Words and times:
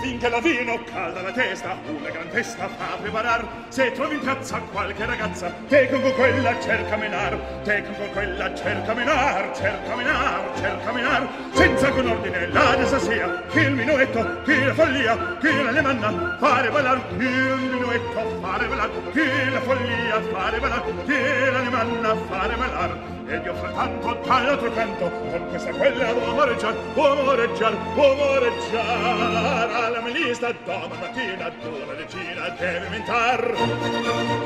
Finché 0.00 0.28
la 0.28 0.38
vino 0.38 0.78
calda 0.84 1.20
la 1.20 1.32
testa, 1.32 1.76
una 1.84 2.10
gran 2.10 2.28
festa 2.30 2.68
fa 2.68 2.96
preparar. 3.00 3.44
Se 3.70 3.90
trovi 3.90 4.14
in 4.14 4.20
piazza 4.20 4.58
qualche 4.70 5.04
ragazza, 5.04 5.52
te 5.66 5.88
con 5.90 6.00
quella 6.14 6.60
cerca 6.60 6.96
menar, 6.96 7.36
te 7.64 7.82
con 7.82 8.08
quella 8.12 8.54
cerca 8.54 8.94
menar, 8.94 9.50
cerca 9.52 9.96
menar, 9.96 10.42
cerca 10.60 10.92
menar. 10.92 11.28
Senza 11.54 11.88
con 11.90 12.06
ordine 12.06 12.46
la 12.52 12.76
desasia, 12.76 13.42
che 13.50 13.60
il 13.62 13.72
minuetto, 13.72 14.42
che 14.42 14.64
la 14.64 14.74
follia, 14.74 15.38
che 15.40 15.60
la 15.60 15.82
manna, 15.82 16.36
fare 16.38 16.70
ballar, 16.70 17.16
che 17.16 17.24
il 17.24 17.68
minuetto, 17.72 18.38
fare 18.40 18.66
ballar, 18.68 18.90
che 19.10 19.50
la 19.50 19.60
follia, 19.60 20.22
fare 20.30 20.60
ballar, 20.60 21.04
che 21.04 21.50
la 21.50 21.62
manna, 21.68 22.14
fare 22.28 22.54
ballar. 22.54 23.21
Ed 23.32 23.46
io 23.46 23.54
frattanto 23.54 24.20
dall'altro 24.26 24.70
canto 24.72 25.10
con 25.10 25.48
questa 25.48 25.70
quella 25.70 26.12
vuoi 26.12 26.34
moreggiar 26.34 26.74
vuoi 26.92 27.22
moreggiar 27.22 27.74
vuoi 27.94 28.16
moreggiar 28.16 29.70
alla 29.70 30.00
melista 30.02 30.52
doma 30.64 30.94
mattina 31.00 31.48
d'una 31.48 31.94
decina 31.94 32.48
deve 32.58 32.84
aumentar. 32.84 33.54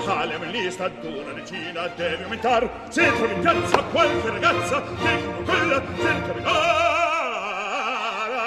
Alla 0.06 0.38
melista 0.38 0.88
d'una 0.88 1.32
decina 1.32 1.88
deve 1.96 2.22
aumentar. 2.22 2.70
Se 2.88 3.12
trovi 3.12 3.34
in 3.34 3.41
piazza 3.41 3.82
qualche 3.82 4.30
ragazza 4.30 4.80
con 4.80 5.44
quella 5.44 5.82
cerca 5.96 6.32
di 6.32 6.42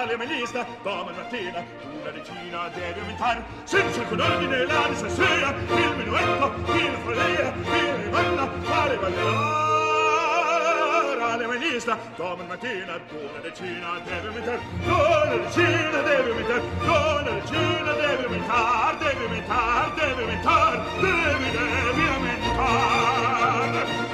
alla 0.01 0.17
melista 0.17 0.65
doma 0.83 1.11
mattina 1.11 1.65
una 2.01 2.11
decina 2.11 2.69
deve 2.73 2.99
aumentar. 3.01 3.43
Senza 3.65 4.01
con 4.03 4.19
ordine 4.21 4.65
la 4.65 4.87
necessaria 4.87 5.49
il 5.49 5.95
minuetto 5.97 6.53
il 6.73 6.97
follia 7.03 7.53
il 7.53 7.93
rimanna 8.03 8.49
fare 8.61 8.95
ballare 8.95 9.88
sale 11.29 11.45
mai 11.45 11.59
lista 11.59 11.95
domani 12.15 12.47
mattina 12.47 12.99
buona 13.07 13.39
decina 13.43 13.99
deve 14.03 14.29
metter. 14.35 14.59
Buona 14.83 15.35
decina 15.43 16.01
deve 16.01 16.33
metter. 16.33 16.61
Buona 16.85 17.31
decina 17.37 17.93
deve 18.01 18.27
metter. 18.33 18.97
Deve 18.99 19.27
metter 19.33 19.93
deve 19.99 20.23
metter. 20.25 20.73
Devi 21.01 21.49
devi 21.55 22.05
aumentar. 22.13 24.08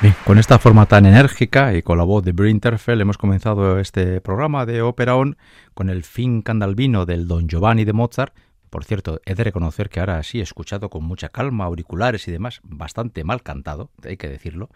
Bien, 0.00 0.14
con 0.24 0.38
esta 0.38 0.58
forma 0.58 0.86
tan 0.86 1.04
enérgica 1.04 1.74
y 1.74 1.82
con 1.82 1.98
la 1.98 2.04
voz 2.04 2.24
de 2.24 2.32
Brinterfell 2.32 3.02
hemos 3.02 3.18
comenzado 3.18 3.78
este 3.78 4.22
programa 4.22 4.64
de 4.64 4.80
Ópera 4.80 5.14
On 5.14 5.36
con 5.74 5.90
el 5.90 6.04
fin 6.04 6.40
candalvino 6.40 7.04
del 7.04 7.28
Don 7.28 7.48
Giovanni 7.48 7.84
de 7.84 7.92
Mozart. 7.92 8.34
Por 8.70 8.84
cierto, 8.84 9.20
he 9.26 9.34
de 9.34 9.44
reconocer 9.44 9.90
que 9.90 10.00
ahora 10.00 10.22
sí 10.22 10.40
he 10.40 10.42
escuchado 10.42 10.88
con 10.88 11.04
mucha 11.04 11.28
calma, 11.28 11.66
auriculares 11.66 12.26
y 12.28 12.32
demás, 12.32 12.62
bastante 12.64 13.24
mal 13.24 13.42
cantado, 13.42 13.90
hay 14.02 14.16
que 14.16 14.30
decirlo. 14.30 14.70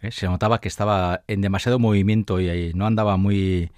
¿Eh? 0.00 0.10
Se 0.10 0.26
notaba 0.26 0.62
que 0.62 0.68
estaba 0.68 1.20
en 1.26 1.42
demasiado 1.42 1.78
movimiento 1.78 2.40
y 2.40 2.72
no 2.72 2.86
andaba 2.86 3.18
muy, 3.18 3.72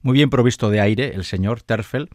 muy 0.00 0.12
bien 0.14 0.30
provisto 0.30 0.70
de 0.70 0.80
aire 0.80 1.12
el 1.16 1.24
señor 1.24 1.60
Terfel, 1.62 2.08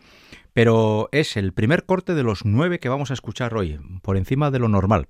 pero 0.54 1.10
es 1.12 1.36
el 1.36 1.52
primer 1.52 1.84
corte 1.84 2.14
de 2.14 2.24
los 2.24 2.46
nueve 2.46 2.80
que 2.80 2.88
vamos 2.88 3.12
a 3.12 3.14
escuchar 3.14 3.56
hoy, 3.56 3.78
por 4.02 4.16
encima 4.16 4.52
de 4.52 4.60
lo 4.60 4.70
normal 4.70 5.10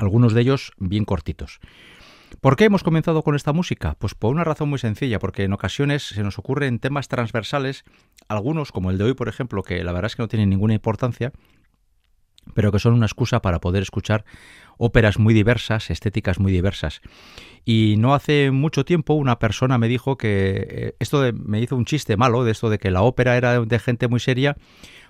algunos 0.00 0.32
de 0.32 0.40
ellos 0.40 0.72
bien 0.78 1.04
cortitos. 1.04 1.60
¿Por 2.40 2.56
qué 2.56 2.64
hemos 2.64 2.82
comenzado 2.82 3.22
con 3.22 3.34
esta 3.34 3.52
música? 3.52 3.96
Pues 3.98 4.14
por 4.14 4.32
una 4.32 4.44
razón 4.44 4.68
muy 4.70 4.78
sencilla, 4.78 5.18
porque 5.18 5.44
en 5.44 5.52
ocasiones 5.52 6.04
se 6.04 6.22
nos 6.22 6.38
ocurren 6.38 6.78
temas 6.78 7.08
transversales, 7.08 7.84
algunos 8.28 8.72
como 8.72 8.90
el 8.90 8.98
de 8.98 9.04
hoy, 9.04 9.14
por 9.14 9.28
ejemplo, 9.28 9.62
que 9.62 9.82
la 9.82 9.92
verdad 9.92 10.06
es 10.06 10.16
que 10.16 10.22
no 10.22 10.28
tienen 10.28 10.48
ninguna 10.48 10.74
importancia, 10.74 11.32
pero 12.54 12.72
que 12.72 12.78
son 12.78 12.94
una 12.94 13.06
excusa 13.06 13.42
para 13.42 13.60
poder 13.60 13.82
escuchar 13.82 14.24
óperas 14.78 15.18
muy 15.18 15.34
diversas, 15.34 15.90
estéticas 15.90 16.38
muy 16.38 16.52
diversas. 16.52 17.00
Y 17.64 17.96
no 17.98 18.14
hace 18.14 18.50
mucho 18.50 18.84
tiempo 18.84 19.14
una 19.14 19.38
persona 19.38 19.76
me 19.76 19.88
dijo 19.88 20.16
que 20.16 20.66
eh, 20.70 20.96
esto 20.98 21.22
me 21.34 21.60
hizo 21.60 21.76
un 21.76 21.84
chiste 21.84 22.16
malo 22.16 22.44
de 22.44 22.52
esto 22.52 22.70
de 22.70 22.78
que 22.78 22.90
la 22.90 23.02
ópera 23.02 23.36
era 23.36 23.60
de 23.60 23.78
gente 23.78 24.08
muy 24.08 24.20
seria 24.20 24.56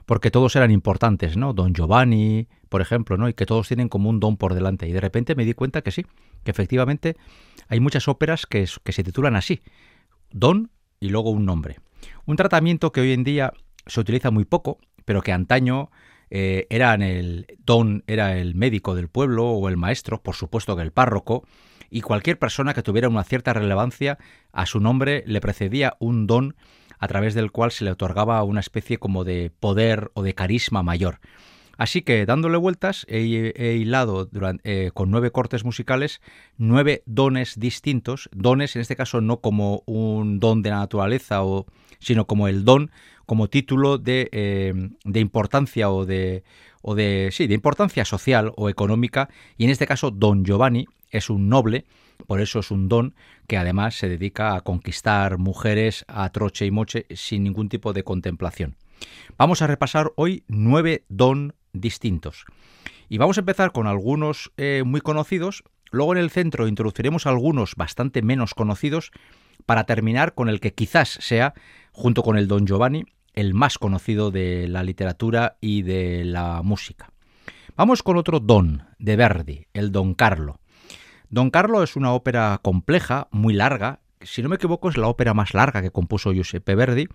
porque 0.06 0.30
todos 0.30 0.56
eran 0.56 0.70
importantes, 0.70 1.36
¿no? 1.36 1.52
Don 1.52 1.74
Giovanni, 1.74 2.48
por 2.68 2.80
ejemplo, 2.80 3.16
¿no? 3.16 3.28
Y 3.28 3.34
que 3.34 3.46
todos 3.46 3.68
tienen 3.68 3.88
como 3.88 4.10
un 4.10 4.20
don 4.20 4.36
por 4.36 4.54
delante. 4.54 4.88
Y 4.88 4.92
de 4.92 5.00
repente 5.00 5.34
me 5.34 5.44
di 5.44 5.54
cuenta 5.54 5.82
que 5.82 5.90
sí, 5.90 6.04
que 6.44 6.50
efectivamente 6.50 7.16
hay 7.68 7.80
muchas 7.80 8.08
óperas 8.08 8.46
que, 8.46 8.66
que 8.82 8.92
se 8.92 9.04
titulan 9.04 9.36
así, 9.36 9.60
don 10.30 10.70
y 10.98 11.08
luego 11.08 11.30
un 11.30 11.44
nombre. 11.44 11.78
Un 12.26 12.36
tratamiento 12.36 12.92
que 12.92 13.00
hoy 13.00 13.12
en 13.12 13.24
día 13.24 13.52
se 13.86 14.00
utiliza 14.00 14.30
muy 14.30 14.44
poco, 14.44 14.78
pero 15.04 15.22
que 15.22 15.32
antaño 15.32 15.90
eh, 16.30 16.66
eran 16.70 17.02
el 17.02 17.46
don 17.58 18.04
era 18.06 18.38
el 18.38 18.54
médico 18.54 18.94
del 18.94 19.08
pueblo 19.08 19.50
o 19.50 19.68
el 19.68 19.76
maestro, 19.76 20.22
por 20.22 20.36
supuesto 20.36 20.76
que 20.76 20.82
el 20.82 20.92
párroco, 20.92 21.44
y 21.90 22.02
cualquier 22.02 22.38
persona 22.38 22.72
que 22.72 22.82
tuviera 22.82 23.08
una 23.08 23.24
cierta 23.24 23.52
relevancia 23.52 24.16
a 24.52 24.66
su 24.66 24.78
nombre 24.78 25.24
le 25.26 25.40
precedía 25.40 25.96
un 25.98 26.28
don 26.28 26.54
a 27.00 27.08
través 27.08 27.34
del 27.34 27.50
cual 27.50 27.72
se 27.72 27.84
le 27.84 27.90
otorgaba 27.90 28.42
una 28.44 28.60
especie 28.60 28.98
como 28.98 29.24
de 29.24 29.50
poder 29.58 30.10
o 30.14 30.22
de 30.22 30.34
carisma 30.34 30.82
mayor. 30.82 31.18
Así 31.78 32.02
que 32.02 32.26
dándole 32.26 32.58
vueltas 32.58 33.06
he, 33.08 33.20
hilado 33.80 34.28
eh, 34.64 34.90
con 34.92 35.10
nueve 35.10 35.32
cortes 35.32 35.64
musicales 35.64 36.20
nueve 36.58 37.02
dones 37.06 37.58
distintos, 37.58 38.28
dones 38.32 38.76
en 38.76 38.82
este 38.82 38.96
caso 38.96 39.22
no 39.22 39.40
como 39.40 39.82
un 39.86 40.40
don 40.40 40.60
de 40.60 40.68
la 40.68 40.76
naturaleza, 40.76 41.42
o, 41.42 41.64
sino 41.98 42.26
como 42.26 42.48
el 42.48 42.66
don 42.66 42.90
como 43.24 43.48
título 43.48 43.96
de, 43.96 44.28
eh, 44.32 44.90
de 45.04 45.20
importancia 45.20 45.90
o 45.90 46.04
de, 46.04 46.44
o 46.82 46.94
de, 46.94 47.30
sí, 47.32 47.46
de 47.46 47.54
importancia 47.54 48.04
social 48.04 48.52
o 48.56 48.68
económica 48.68 49.30
y 49.56 49.64
en 49.64 49.70
este 49.70 49.86
caso 49.86 50.10
Don 50.10 50.44
Giovanni 50.44 50.86
es 51.10 51.30
un 51.30 51.48
noble 51.48 51.86
por 52.26 52.40
eso 52.40 52.60
es 52.60 52.70
un 52.70 52.88
don 52.88 53.14
que 53.46 53.56
además 53.56 53.96
se 53.96 54.08
dedica 54.08 54.54
a 54.54 54.60
conquistar 54.62 55.38
mujeres 55.38 56.04
a 56.08 56.28
troche 56.30 56.66
y 56.66 56.70
moche 56.70 57.06
sin 57.10 57.44
ningún 57.44 57.68
tipo 57.68 57.92
de 57.92 58.04
contemplación. 58.04 58.76
Vamos 59.38 59.62
a 59.62 59.66
repasar 59.66 60.12
hoy 60.16 60.44
nueve 60.48 61.04
don 61.08 61.54
distintos. 61.72 62.44
Y 63.08 63.18
vamos 63.18 63.38
a 63.38 63.40
empezar 63.40 63.72
con 63.72 63.86
algunos 63.86 64.52
eh, 64.56 64.82
muy 64.84 65.00
conocidos, 65.00 65.64
luego 65.90 66.12
en 66.12 66.18
el 66.18 66.30
centro 66.30 66.68
introduciremos 66.68 67.26
algunos 67.26 67.74
bastante 67.74 68.22
menos 68.22 68.54
conocidos, 68.54 69.10
para 69.66 69.84
terminar 69.84 70.34
con 70.34 70.48
el 70.48 70.60
que 70.60 70.72
quizás 70.72 71.18
sea, 71.20 71.54
junto 71.92 72.22
con 72.22 72.36
el 72.36 72.48
Don 72.48 72.66
Giovanni, 72.66 73.04
el 73.34 73.54
más 73.54 73.78
conocido 73.78 74.30
de 74.30 74.68
la 74.68 74.82
literatura 74.82 75.56
y 75.60 75.82
de 75.82 76.24
la 76.24 76.62
música. 76.62 77.10
Vamos 77.76 78.02
con 78.02 78.16
otro 78.16 78.40
don 78.40 78.84
de 78.98 79.16
Verdi, 79.16 79.66
el 79.72 79.92
Don 79.92 80.14
Carlo. 80.14 80.59
Don 81.30 81.50
Carlo 81.50 81.84
es 81.84 81.94
una 81.94 82.12
ópera 82.12 82.58
compleja, 82.60 83.28
muy 83.30 83.54
larga, 83.54 84.00
si 84.20 84.42
no 84.42 84.48
me 84.48 84.56
equivoco 84.56 84.88
es 84.88 84.96
la 84.96 85.06
ópera 85.06 85.32
más 85.32 85.54
larga 85.54 85.80
que 85.80 85.92
compuso 85.92 86.32
Giuseppe 86.32 86.74
Verdi, 86.74 87.06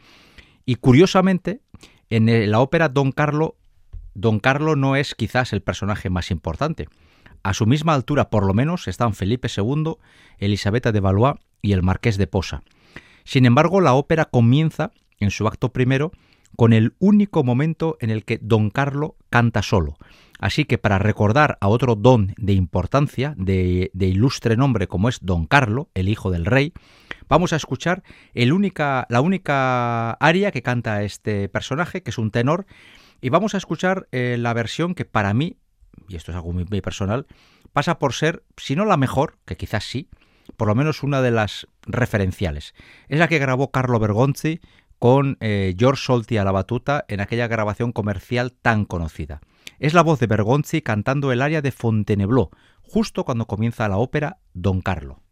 y 0.66 0.76
curiosamente, 0.76 1.62
en 2.10 2.50
la 2.50 2.62
ópera 2.62 2.88
Don 2.88 3.12
Carlo, 3.12 3.58
Don 4.14 4.40
Carlo 4.40 4.78
no 4.78 4.96
es 4.96 5.16
quizás 5.16 5.52
el 5.52 5.62
personaje 5.62 6.10
más 6.10 6.32
importante. 6.32 6.88
A 7.44 7.54
su 7.54 7.66
misma 7.66 7.94
altura, 7.94 8.30
por 8.30 8.46
lo 8.46 8.54
menos, 8.54 8.88
están 8.88 9.14
Felipe 9.14 9.50
II, 9.56 9.98
Elisabetta 10.40 10.94
de 10.94 11.02
Valois 11.02 11.36
y 11.62 11.74
el 11.74 11.84
Marqués 11.84 12.18
de 12.18 12.26
Posa. 12.26 12.64
Sin 13.26 13.46
embargo, 13.46 13.82
la 13.82 13.94
ópera 13.94 14.26
comienza, 14.26 14.92
en 15.20 15.30
su 15.30 15.46
acto 15.46 15.74
primero, 15.74 16.12
con 16.56 16.72
el 16.72 16.96
único 17.00 17.44
momento 17.44 17.98
en 18.00 18.10
el 18.10 18.24
que 18.24 18.40
Don 18.42 18.70
Carlo 18.70 19.18
canta 19.30 19.62
solo. 19.62 19.98
Así 20.40 20.66
que 20.66 20.78
para 20.78 21.00
recordar 21.00 21.58
a 21.62 21.68
otro 21.68 21.96
don 21.96 22.34
de 22.38 22.54
importancia, 22.54 23.34
de, 23.38 23.90
ilustre 23.94 24.58
nombre 24.58 24.88
como 24.88 25.10
es 25.10 25.20
Don 25.22 25.46
Carlo, 25.46 25.90
el 25.94 26.10
hijo 26.10 26.32
del 26.32 26.46
rey, 26.46 26.74
vamos 27.30 27.54
a 27.54 27.56
escuchar 27.56 28.04
la 28.34 29.22
única 29.22 30.12
aria 30.12 30.52
que 30.52 30.62
canta 30.62 31.04
este 31.04 31.50
personaje, 31.50 32.04
que 32.04 32.10
es 32.10 32.18
un 32.18 32.32
tenor, 32.32 32.66
y 33.22 33.30
vamos 33.30 33.56
a 33.56 33.58
escuchar 33.58 34.08
eh, 34.12 34.36
la 34.38 34.54
versión 34.54 34.94
que 34.94 35.06
para 35.06 35.34
mí, 35.34 35.58
y 36.10 36.16
esto 36.16 36.32
es 36.32 36.36
algo 36.36 36.52
muy, 36.52 36.66
personal, 36.82 37.26
pasa 37.72 37.98
por 37.98 38.14
ser, 38.14 38.44
si 38.58 38.76
no 38.76 38.86
la 38.86 38.98
mejor, 38.98 39.38
que 39.46 39.56
quizás 39.56 39.86
sí, 39.86 40.10
por 40.58 40.68
lo 40.68 40.76
menos 40.76 41.02
una 41.02 41.22
de 41.22 41.32
las 41.32 41.68
referenciales. 41.84 42.76
Es 43.08 43.20
la 43.20 43.28
que 43.28 43.40
grabó 43.40 43.72
Carlo 43.72 44.00
Bergonzi 44.00 44.60
con 45.00 45.38
eh, 45.40 45.76
George 45.78 46.04
Solti 46.04 46.38
a 46.38 46.44
la 46.44 46.52
batuta 46.52 47.06
en 47.08 47.22
aquella 47.22 47.48
grabación 47.48 47.92
comercial 47.92 48.52
tan 48.52 48.86
conocida. 48.86 49.42
Es 49.80 49.94
la 49.94 50.04
voz 50.04 50.20
de 50.20 50.28
Bergonzi 50.28 50.82
cantando 50.82 51.32
el 51.32 51.42
aria 51.42 51.62
de 51.62 51.72
Fontainebleau, 51.72 52.50
justo 52.82 53.26
cuando 53.26 53.46
comienza 53.46 53.88
la 53.90 53.98
ópera 53.98 54.40
Don 54.54 54.82
Carlo. 54.82 55.25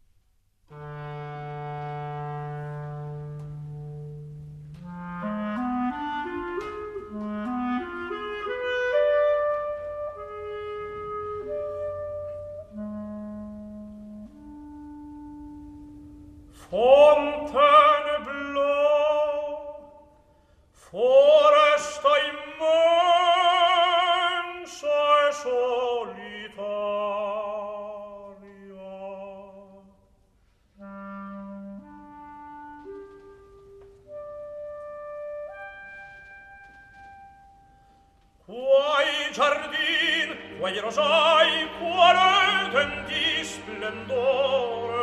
guagliero 40.64 40.90
sai 40.90 41.68
quale 41.78 42.70
tendi 42.72 43.44
splendore 43.44 44.94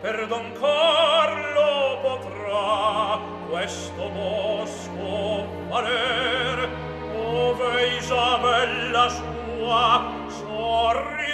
per 0.00 0.24
Don 0.28 0.52
Carlo 0.52 1.98
potrà 2.00 3.18
questo 3.48 4.08
bosco 4.10 5.48
valer 5.66 6.68
ove 7.12 7.86
Isabella 7.96 9.08
sua 9.08 10.12
sorridente 10.28 11.28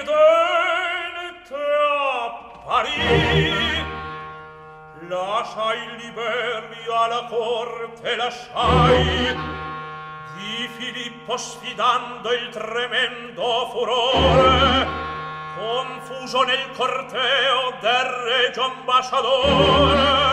apparì 2.25 3.85
lasciai 5.07 5.97
liberi 5.99 6.83
alla 6.91 7.27
corte 7.29 8.17
lasciai 8.17 9.54
posfidando 11.27 12.33
il 12.33 12.49
tremendo 12.51 13.69
furore 13.71 14.87
confuso 15.57 16.43
nel 16.43 16.71
corteo 16.77 17.75
del 17.81 18.05
regio 18.05 18.63
ambasciatore 18.63 20.24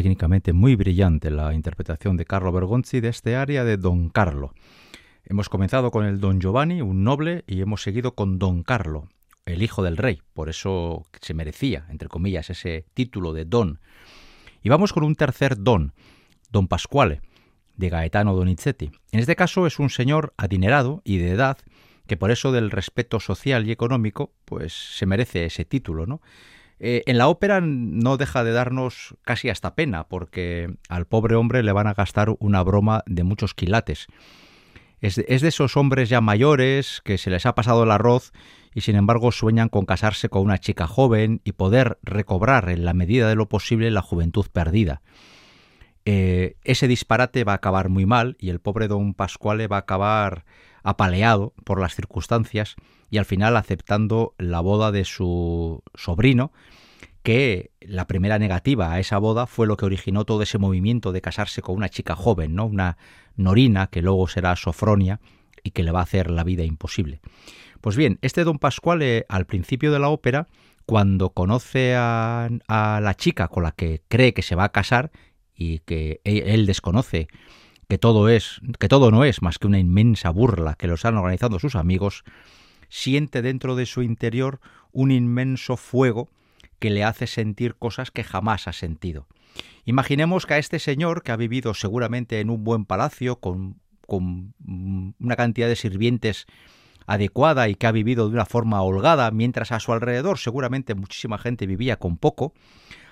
Técnicamente 0.00 0.54
muy 0.54 0.76
brillante 0.76 1.30
la 1.30 1.52
interpretación 1.52 2.16
de 2.16 2.24
Carlo 2.24 2.52
Bergonzi 2.52 3.00
de 3.00 3.10
este 3.10 3.36
área 3.36 3.64
de 3.64 3.76
Don 3.76 4.08
Carlo. 4.08 4.54
Hemos 5.26 5.50
comenzado 5.50 5.90
con 5.90 6.06
el 6.06 6.20
Don 6.20 6.40
Giovanni, 6.40 6.80
un 6.80 7.04
noble, 7.04 7.44
y 7.46 7.60
hemos 7.60 7.82
seguido 7.82 8.14
con 8.14 8.38
Don 8.38 8.62
Carlo, 8.62 9.10
el 9.44 9.62
hijo 9.62 9.82
del 9.82 9.98
rey. 9.98 10.22
Por 10.32 10.48
eso 10.48 11.04
se 11.20 11.34
merecía, 11.34 11.84
entre 11.90 12.08
comillas, 12.08 12.48
ese 12.48 12.86
título 12.94 13.34
de 13.34 13.44
Don. 13.44 13.78
Y 14.62 14.70
vamos 14.70 14.94
con 14.94 15.04
un 15.04 15.16
tercer 15.16 15.62
Don, 15.62 15.92
Don 16.50 16.66
Pasquale, 16.66 17.20
de 17.76 17.90
Gaetano 17.90 18.34
Donizetti. 18.34 18.90
En 19.12 19.20
este 19.20 19.36
caso 19.36 19.66
es 19.66 19.78
un 19.78 19.90
señor 19.90 20.32
adinerado 20.38 21.02
y 21.04 21.18
de 21.18 21.32
edad 21.32 21.58
que 22.06 22.16
por 22.16 22.30
eso 22.30 22.52
del 22.52 22.70
respeto 22.70 23.20
social 23.20 23.68
y 23.68 23.70
económico, 23.70 24.32
pues 24.46 24.72
se 24.72 25.04
merece 25.04 25.44
ese 25.44 25.66
título, 25.66 26.06
¿no? 26.06 26.22
Eh, 26.80 27.02
en 27.06 27.18
la 27.18 27.28
ópera 27.28 27.60
no 27.60 28.16
deja 28.16 28.42
de 28.42 28.52
darnos 28.52 29.14
casi 29.22 29.50
hasta 29.50 29.74
pena, 29.74 30.08
porque 30.08 30.74
al 30.88 31.06
pobre 31.06 31.36
hombre 31.36 31.62
le 31.62 31.72
van 31.72 31.86
a 31.86 31.94
gastar 31.94 32.34
una 32.38 32.62
broma 32.62 33.04
de 33.06 33.22
muchos 33.22 33.54
quilates. 33.54 34.06
Es 35.00 35.16
de, 35.16 35.26
es 35.28 35.42
de 35.42 35.48
esos 35.48 35.76
hombres 35.76 36.08
ya 36.08 36.20
mayores 36.20 37.02
que 37.04 37.18
se 37.18 37.30
les 37.30 37.46
ha 37.46 37.54
pasado 37.54 37.84
el 37.84 37.90
arroz 37.90 38.32
y 38.74 38.80
sin 38.80 38.96
embargo 38.96 39.32
sueñan 39.32 39.68
con 39.68 39.84
casarse 39.84 40.28
con 40.28 40.42
una 40.42 40.58
chica 40.58 40.86
joven 40.86 41.40
y 41.44 41.52
poder 41.52 41.98
recobrar 42.02 42.68
en 42.70 42.84
la 42.84 42.94
medida 42.94 43.28
de 43.28 43.34
lo 43.34 43.48
posible 43.48 43.90
la 43.90 44.02
juventud 44.02 44.46
perdida. 44.52 45.02
Eh, 46.06 46.56
ese 46.64 46.88
disparate 46.88 47.44
va 47.44 47.52
a 47.52 47.56
acabar 47.56 47.88
muy 47.88 48.06
mal 48.06 48.36
y 48.38 48.48
el 48.50 48.60
pobre 48.60 48.88
don 48.88 49.14
Pascuale 49.14 49.68
va 49.68 49.76
a 49.76 49.80
acabar 49.80 50.44
apaleado 50.82 51.52
por 51.64 51.80
las 51.80 51.94
circunstancias 51.94 52.76
y 53.10 53.18
al 53.18 53.24
final 53.24 53.56
aceptando 53.56 54.34
la 54.38 54.60
boda 54.60 54.92
de 54.92 55.04
su 55.04 55.82
sobrino, 55.94 56.52
que 57.22 57.70
la 57.80 58.06
primera 58.06 58.38
negativa 58.38 58.92
a 58.92 59.00
esa 59.00 59.18
boda 59.18 59.46
fue 59.46 59.66
lo 59.66 59.76
que 59.76 59.84
originó 59.84 60.24
todo 60.24 60.42
ese 60.42 60.58
movimiento 60.58 61.12
de 61.12 61.20
casarse 61.20 61.60
con 61.60 61.76
una 61.76 61.88
chica 61.88 62.14
joven, 62.14 62.54
¿no? 62.54 62.66
Una 62.66 62.96
Norina 63.36 63.88
que 63.88 64.02
luego 64.02 64.26
será 64.28 64.56
Sofronia 64.56 65.20
y 65.62 65.72
que 65.72 65.82
le 65.82 65.92
va 65.92 66.00
a 66.00 66.04
hacer 66.04 66.30
la 66.30 66.44
vida 66.44 66.64
imposible. 66.64 67.20
Pues 67.80 67.96
bien, 67.96 68.18
este 68.22 68.44
don 68.44 68.58
Pascuale 68.58 69.26
al 69.28 69.46
principio 69.46 69.92
de 69.92 69.98
la 69.98 70.08
ópera, 70.08 70.48
cuando 70.86 71.30
conoce 71.30 71.94
a, 71.94 72.48
a 72.68 73.00
la 73.00 73.14
chica 73.14 73.48
con 73.48 73.62
la 73.62 73.72
que 73.72 74.02
cree 74.08 74.32
que 74.32 74.42
se 74.42 74.54
va 74.54 74.64
a 74.64 74.72
casar, 74.72 75.10
y 75.60 75.80
que 75.80 76.22
e, 76.24 76.54
él 76.54 76.66
desconoce 76.66 77.28
que 77.90 77.98
todo 77.98 78.28
es 78.28 78.60
que 78.78 78.88
todo 78.88 79.10
no 79.10 79.24
es 79.24 79.42
más 79.42 79.58
que 79.58 79.66
una 79.66 79.80
inmensa 79.80 80.30
burla 80.30 80.76
que 80.76 80.86
los 80.86 81.04
han 81.04 81.16
organizado 81.16 81.58
sus 81.58 81.74
amigos, 81.74 82.22
siente 82.88 83.42
dentro 83.42 83.74
de 83.74 83.84
su 83.84 84.02
interior 84.02 84.60
un 84.92 85.10
inmenso 85.10 85.76
fuego 85.76 86.30
que 86.78 86.90
le 86.90 87.02
hace 87.02 87.26
sentir 87.26 87.74
cosas 87.74 88.12
que 88.12 88.22
jamás 88.22 88.68
ha 88.68 88.72
sentido. 88.72 89.26
Imaginemos 89.84 90.46
que 90.46 90.54
a 90.54 90.58
este 90.58 90.78
señor, 90.78 91.24
que 91.24 91.32
ha 91.32 91.36
vivido 91.36 91.74
seguramente 91.74 92.38
en 92.38 92.50
un 92.50 92.62
buen 92.62 92.84
palacio, 92.84 93.40
con, 93.40 93.80
con 94.06 94.54
una 95.18 95.34
cantidad 95.34 95.66
de 95.66 95.74
sirvientes 95.74 96.46
adecuada 97.06 97.68
y 97.68 97.74
que 97.74 97.88
ha 97.88 97.92
vivido 97.92 98.28
de 98.28 98.34
una 98.34 98.46
forma 98.46 98.80
holgada, 98.82 99.32
mientras 99.32 99.72
a 99.72 99.80
su 99.80 99.92
alrededor 99.92 100.38
seguramente 100.38 100.94
muchísima 100.94 101.38
gente 101.38 101.66
vivía 101.66 101.96
con 101.96 102.18
poco, 102.18 102.54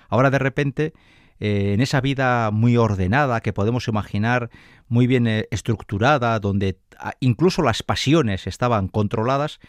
ahora 0.07 0.31
de 0.31 0.39
repente 0.39 0.93
eh, 1.39 1.73
en 1.73 1.81
esa 1.81 2.01
vida 2.01 2.51
muy 2.51 2.77
ordenada 2.77 3.41
que 3.41 3.53
podemos 3.53 3.87
imaginar, 3.87 4.49
muy 4.87 5.07
bien 5.07 5.27
eh, 5.27 5.47
estructurada, 5.51 6.39
donde 6.39 6.79
incluso 7.19 7.61
las 7.61 7.83
pasiones 7.83 8.47
estaban 8.47 8.87
controladas, 8.87 9.59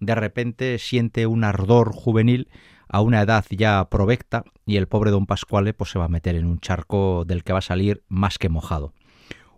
de 0.00 0.14
repente 0.14 0.78
siente 0.78 1.26
un 1.26 1.44
ardor 1.44 1.92
juvenil 1.92 2.48
a 2.88 3.00
una 3.00 3.22
edad 3.22 3.44
ya 3.50 3.88
provecta 3.88 4.44
y 4.66 4.76
el 4.76 4.88
pobre 4.88 5.10
don 5.10 5.26
Pascuale 5.26 5.72
pues 5.72 5.90
se 5.90 5.98
va 5.98 6.04
a 6.06 6.08
meter 6.08 6.36
en 6.36 6.46
un 6.46 6.60
charco 6.60 7.24
del 7.26 7.42
que 7.42 7.52
va 7.52 7.58
a 7.60 7.62
salir 7.62 8.02
más 8.08 8.38
que 8.38 8.48
mojado. 8.48 8.92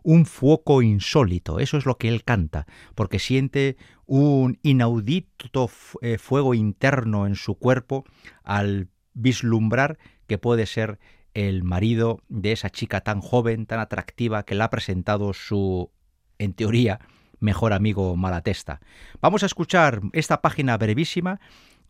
Un 0.03 0.25
fuoco 0.25 0.83
insólito, 0.83 1.59
eso 1.59 1.77
es 1.77 1.85
lo 1.85 1.99
que 1.99 2.09
él 2.09 2.23
canta, 2.23 2.67
porque 2.95 3.19
siente 3.19 3.77
un 4.07 4.59
inaudito 4.63 5.69
eh, 6.01 6.17
fuego 6.19 6.55
interno 6.55 7.27
en 7.27 7.35
su 7.35 7.57
cuerpo 7.57 8.05
al 8.45 8.89
vislumbrar 9.15 9.99
que 10.29 10.39
puede 10.39 10.67
ser 10.67 11.01
el 11.37 11.64
marido 11.64 12.23
de 12.31 12.52
esa 12.52 12.71
chica 12.71 13.02
tan 13.02 13.21
joven, 13.21 13.66
tan 13.66 13.78
atractiva, 13.78 14.45
que 14.45 14.55
le 14.55 14.64
ha 14.64 14.71
presentado 14.71 15.35
su, 15.35 15.90
en 16.38 16.55
teoría, 16.55 16.99
mejor 17.40 17.75
amigo 17.75 18.16
Malatesta. 18.16 18.81
Vamos 19.21 19.43
a 19.43 19.47
escuchar 19.47 20.00
esta 20.14 20.40
página 20.40 20.78
brevísima 20.78 21.38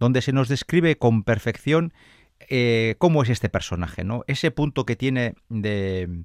donde 0.00 0.20
se 0.20 0.32
nos 0.32 0.48
describe 0.48 0.98
con 0.98 1.22
perfección 1.22 1.94
eh, 2.48 2.96
cómo 2.98 3.22
es 3.22 3.30
este 3.30 3.48
personaje, 3.48 4.02
¿no? 4.02 4.24
Ese 4.26 4.50
punto 4.50 4.84
que 4.84 4.96
tiene 4.96 5.36
de, 5.48 6.24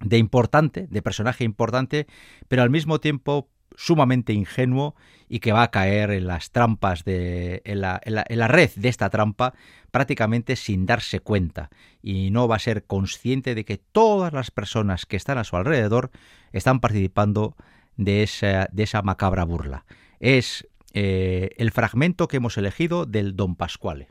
de 0.00 0.16
importante, 0.16 0.86
de 0.88 1.02
personaje 1.02 1.44
importante, 1.44 2.06
pero 2.48 2.62
al 2.62 2.70
mismo 2.70 2.98
tiempo 2.98 3.50
sumamente 3.78 4.32
ingenuo 4.32 4.96
y 5.28 5.38
que 5.38 5.52
va 5.52 5.62
a 5.62 5.70
caer 5.70 6.10
en 6.10 6.26
las 6.26 6.50
trampas 6.50 7.04
de 7.04 7.62
en 7.64 7.80
la, 7.80 8.00
en 8.04 8.38
la, 8.38 8.48
red 8.48 8.70
de 8.74 8.88
esta 8.88 9.08
trampa 9.08 9.54
prácticamente 9.92 10.56
sin 10.56 10.84
darse 10.84 11.20
cuenta 11.20 11.70
y 12.02 12.30
no 12.30 12.48
va 12.48 12.56
a 12.56 12.58
ser 12.58 12.84
consciente 12.86 13.54
de 13.54 13.64
que 13.64 13.78
todas 13.78 14.32
las 14.32 14.50
personas 14.50 15.06
que 15.06 15.16
están 15.16 15.38
a 15.38 15.44
su 15.44 15.56
alrededor 15.56 16.10
están 16.52 16.80
participando 16.80 17.54
de 17.96 18.24
esa, 18.24 19.02
macabra 19.02 19.44
burla. 19.44 19.84
Es 20.18 20.66
eh, 20.92 21.50
el 21.56 21.70
fragmento 21.70 22.26
que 22.26 22.38
hemos 22.38 22.58
elegido 22.58 23.06
del 23.06 23.36
Don 23.36 23.54
Pasquale. 23.54 24.08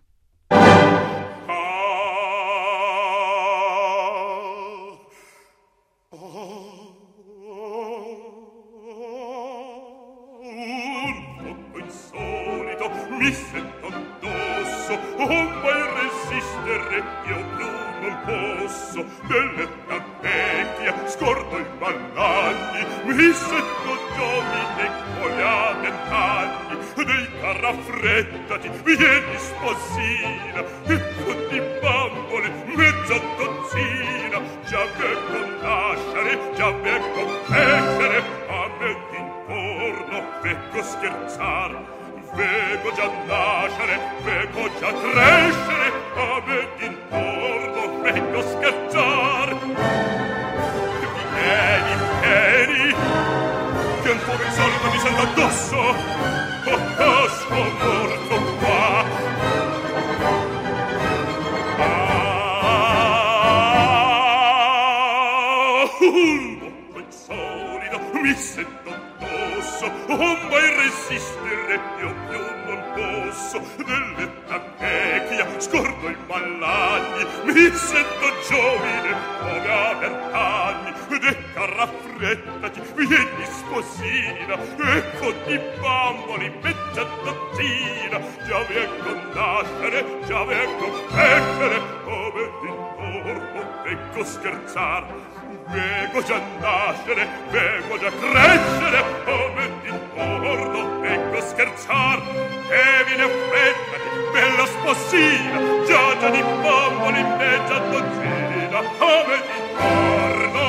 scherzar 101.67 102.21
e 102.69 103.03
viene 103.05 103.27
fredda 103.27 103.97
di 104.03 104.09
bella 104.31 104.65
sposina 104.65 105.85
giada 105.85 106.29
di 106.29 106.43
popoli 106.61 107.23
mezza 107.23 107.77
dozzina. 107.89 108.79
Come 108.97 109.37
di 109.47 109.59
torno 109.75 110.67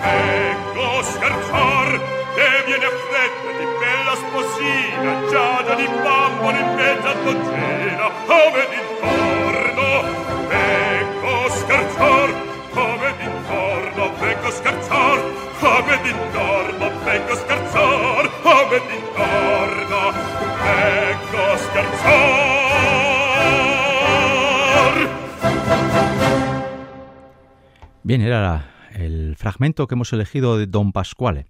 vengo 0.00 1.02
scherzar 1.02 2.00
e 2.36 2.62
viene 2.66 2.88
fredda 3.06 3.50
di 3.58 3.66
bella 3.80 4.14
sposina 4.14 5.28
giada 5.28 5.74
di 5.74 5.88
popoli 6.02 6.62
mezza 6.74 7.12
dozzina. 7.24 8.10
Come 8.26 8.66
di 8.70 8.76
torno 8.76 8.97
Bien, 28.08 28.22
era 28.22 28.70
el 28.94 29.36
fragmento 29.36 29.86
que 29.86 29.94
hemos 29.94 30.14
elegido 30.14 30.56
de 30.56 30.66
Don 30.66 30.92
Pasquale. 30.92 31.44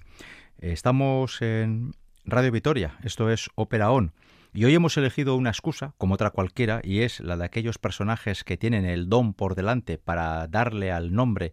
Estamos 0.59 1.41
en 1.41 1.93
Radio 2.25 2.51
Vitoria, 2.51 2.99
esto 3.05 3.31
es 3.31 3.49
Ópera 3.55 3.93
On. 3.93 4.13
Y 4.53 4.65
hoy 4.65 4.75
hemos 4.75 4.97
elegido 4.97 5.37
una 5.37 5.51
excusa, 5.51 5.95
como 5.99 6.15
otra 6.15 6.33
cualquiera, 6.33 6.81
y 6.83 7.03
es 7.03 7.21
la 7.21 7.37
de 7.37 7.45
aquellos 7.45 7.79
personajes 7.79 8.43
que 8.43 8.57
tienen 8.57 8.87
el 8.87 9.09
don 9.09 9.35
por 9.35 9.55
delante 9.55 9.99
para 9.99 10.49
darle 10.49 10.91
al 10.91 11.13
nombre 11.13 11.53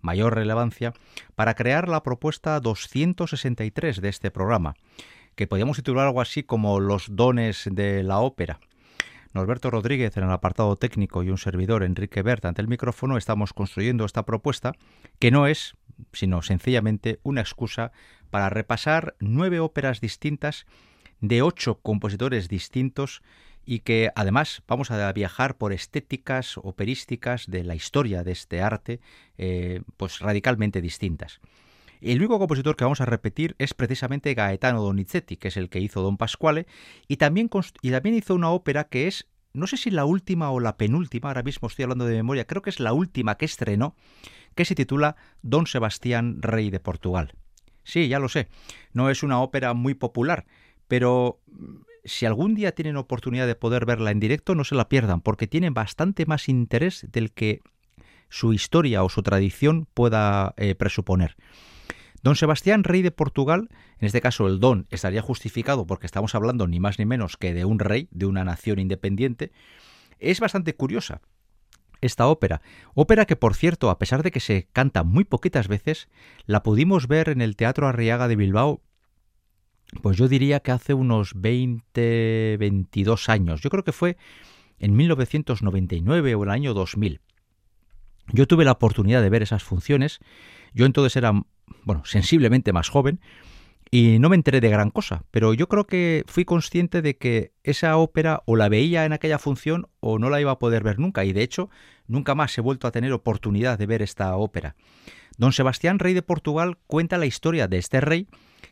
mayor 0.00 0.36
relevancia 0.36 0.92
para 1.34 1.54
crear 1.54 1.88
la 1.88 2.04
propuesta 2.04 2.60
263 2.60 4.00
de 4.00 4.08
este 4.08 4.30
programa, 4.30 4.76
que 5.34 5.48
podríamos 5.48 5.78
titular 5.78 6.06
algo 6.06 6.20
así 6.20 6.44
como 6.44 6.78
Los 6.78 7.08
dones 7.16 7.68
de 7.72 8.04
la 8.04 8.20
ópera. 8.20 8.60
Norberto 9.34 9.68
Rodríguez 9.68 10.16
en 10.16 10.22
el 10.22 10.30
apartado 10.30 10.76
técnico 10.76 11.24
y 11.24 11.30
un 11.30 11.38
servidor 11.38 11.82
Enrique 11.82 12.22
Bert 12.22 12.44
ante 12.44 12.62
el 12.62 12.68
micrófono 12.68 13.16
estamos 13.16 13.52
construyendo 13.52 14.04
esta 14.04 14.24
propuesta 14.24 14.74
que 15.18 15.32
no 15.32 15.48
es, 15.48 15.74
sino 16.12 16.40
sencillamente 16.40 17.18
una 17.24 17.40
excusa 17.40 17.90
para 18.30 18.48
repasar 18.48 19.16
nueve 19.18 19.58
óperas 19.58 20.00
distintas 20.00 20.66
de 21.20 21.42
ocho 21.42 21.80
compositores 21.80 22.48
distintos 22.48 23.22
y 23.66 23.80
que 23.80 24.10
además 24.14 24.62
vamos 24.68 24.92
a 24.92 25.12
viajar 25.12 25.56
por 25.56 25.72
estéticas 25.72 26.56
operísticas 26.58 27.46
de 27.48 27.64
la 27.64 27.74
historia 27.74 28.22
de 28.22 28.32
este 28.32 28.62
arte, 28.62 29.00
eh, 29.36 29.82
pues 29.96 30.20
radicalmente 30.20 30.80
distintas. 30.80 31.40
El 32.04 32.18
único 32.18 32.38
compositor 32.38 32.76
que 32.76 32.84
vamos 32.84 33.00
a 33.00 33.06
repetir 33.06 33.56
es 33.58 33.72
precisamente 33.72 34.34
Gaetano 34.34 34.82
Donizetti, 34.82 35.38
que 35.38 35.48
es 35.48 35.56
el 35.56 35.70
que 35.70 35.80
hizo 35.80 36.02
Don 36.02 36.18
Pasquale, 36.18 36.66
y 37.08 37.16
también, 37.16 37.48
hizo 37.82 38.34
una 38.34 38.50
ópera 38.50 38.84
que 38.84 39.06
es, 39.06 39.26
no 39.54 39.66
sé 39.66 39.78
si 39.78 39.90
la 39.90 40.04
última 40.04 40.50
o 40.50 40.60
la 40.60 40.76
penúltima, 40.76 41.28
ahora 41.28 41.42
mismo 41.42 41.66
estoy 41.66 41.84
hablando 41.84 42.04
de 42.04 42.14
memoria, 42.14 42.46
creo 42.46 42.60
que 42.60 42.68
es 42.68 42.78
la 42.78 42.92
última 42.92 43.36
que 43.36 43.46
estrenó, 43.46 43.96
que 44.54 44.66
se 44.66 44.74
titula 44.74 45.16
Don 45.40 45.66
Sebastián, 45.66 46.42
Rey 46.42 46.68
de 46.68 46.78
Portugal. 46.78 47.32
Sí, 47.84 48.08
ya 48.08 48.18
lo 48.18 48.28
sé, 48.28 48.48
no 48.92 49.08
es 49.08 49.22
una 49.22 49.40
ópera 49.40 49.72
muy 49.72 49.94
popular, 49.94 50.44
pero 50.88 51.40
mm, 51.46 51.76
si 52.04 52.26
algún 52.26 52.54
día 52.54 52.74
tienen 52.74 52.98
oportunidad 52.98 53.46
de 53.46 53.54
poder 53.54 53.86
verla 53.86 54.10
en 54.10 54.20
directo, 54.20 54.54
no 54.54 54.64
se 54.64 54.74
la 54.74 54.90
pierdan, 54.90 55.22
porque 55.22 55.46
tiene 55.46 55.70
bastante 55.70 56.26
más 56.26 56.50
interés 56.50 57.06
del 57.10 57.32
que 57.32 57.62
su 58.28 58.52
historia 58.52 59.04
o 59.04 59.08
su 59.08 59.22
tradición 59.22 59.86
pueda 59.94 60.52
eh, 60.58 60.74
presuponer. 60.74 61.34
Don 62.24 62.36
Sebastián, 62.36 62.84
rey 62.84 63.02
de 63.02 63.10
Portugal, 63.10 63.68
en 63.98 64.06
este 64.06 64.22
caso 64.22 64.48
el 64.48 64.58
don 64.58 64.86
estaría 64.88 65.20
justificado 65.20 65.86
porque 65.86 66.06
estamos 66.06 66.34
hablando 66.34 66.66
ni 66.66 66.80
más 66.80 66.98
ni 66.98 67.04
menos 67.04 67.36
que 67.36 67.52
de 67.52 67.66
un 67.66 67.78
rey, 67.78 68.08
de 68.12 68.24
una 68.24 68.44
nación 68.44 68.78
independiente, 68.78 69.52
es 70.18 70.40
bastante 70.40 70.74
curiosa 70.74 71.20
esta 72.00 72.26
ópera. 72.26 72.62
Ópera 72.94 73.26
que, 73.26 73.36
por 73.36 73.54
cierto, 73.54 73.90
a 73.90 73.98
pesar 73.98 74.22
de 74.22 74.30
que 74.30 74.40
se 74.40 74.68
canta 74.72 75.04
muy 75.04 75.24
poquitas 75.24 75.68
veces, 75.68 76.08
la 76.46 76.62
pudimos 76.62 77.08
ver 77.08 77.28
en 77.28 77.42
el 77.42 77.56
Teatro 77.56 77.88
Arriaga 77.88 78.26
de 78.26 78.36
Bilbao, 78.36 78.80
pues 80.00 80.16
yo 80.16 80.26
diría 80.26 80.60
que 80.60 80.72
hace 80.72 80.94
unos 80.94 81.32
20, 81.36 82.56
22 82.58 83.28
años. 83.28 83.60
Yo 83.60 83.68
creo 83.68 83.84
que 83.84 83.92
fue 83.92 84.16
en 84.78 84.96
1999 84.96 86.34
o 86.36 86.44
el 86.44 86.50
año 86.50 86.72
2000. 86.72 87.20
Yo 88.32 88.46
tuve 88.46 88.64
la 88.64 88.72
oportunidad 88.72 89.20
de 89.20 89.28
ver 89.28 89.42
esas 89.42 89.62
funciones. 89.62 90.20
Yo 90.72 90.86
entonces 90.86 91.16
era, 91.16 91.34
bueno, 91.84 92.02
sensiblemente 92.04 92.72
más 92.72 92.88
joven 92.88 93.20
y 93.90 94.18
no 94.18 94.28
me 94.28 94.34
enteré 94.34 94.60
de 94.60 94.70
gran 94.70 94.90
cosa, 94.90 95.24
pero 95.30 95.54
yo 95.54 95.68
creo 95.68 95.86
que 95.86 96.24
fui 96.26 96.44
consciente 96.44 97.00
de 97.00 97.16
que 97.16 97.52
esa 97.62 97.96
ópera 97.96 98.42
o 98.44 98.56
la 98.56 98.68
veía 98.68 99.04
en 99.04 99.12
aquella 99.12 99.38
función 99.38 99.86
o 100.00 100.18
no 100.18 100.30
la 100.30 100.40
iba 100.40 100.50
a 100.50 100.58
poder 100.58 100.82
ver 100.82 100.98
nunca 100.98 101.24
y 101.24 101.32
de 101.32 101.42
hecho 101.42 101.70
nunca 102.08 102.34
más 102.34 102.56
he 102.58 102.60
vuelto 102.60 102.88
a 102.88 102.90
tener 102.90 103.12
oportunidad 103.12 103.78
de 103.78 103.86
ver 103.86 104.02
esta 104.02 104.34
ópera. 104.36 104.74
Don 105.36 105.52
Sebastián, 105.52 105.98
rey 105.98 106.14
de 106.14 106.22
Portugal, 106.22 106.78
cuenta 106.86 107.18
la 107.18 107.26
historia 107.26 107.68
de 107.68 107.78
este 107.78 108.00
rey 108.00 108.26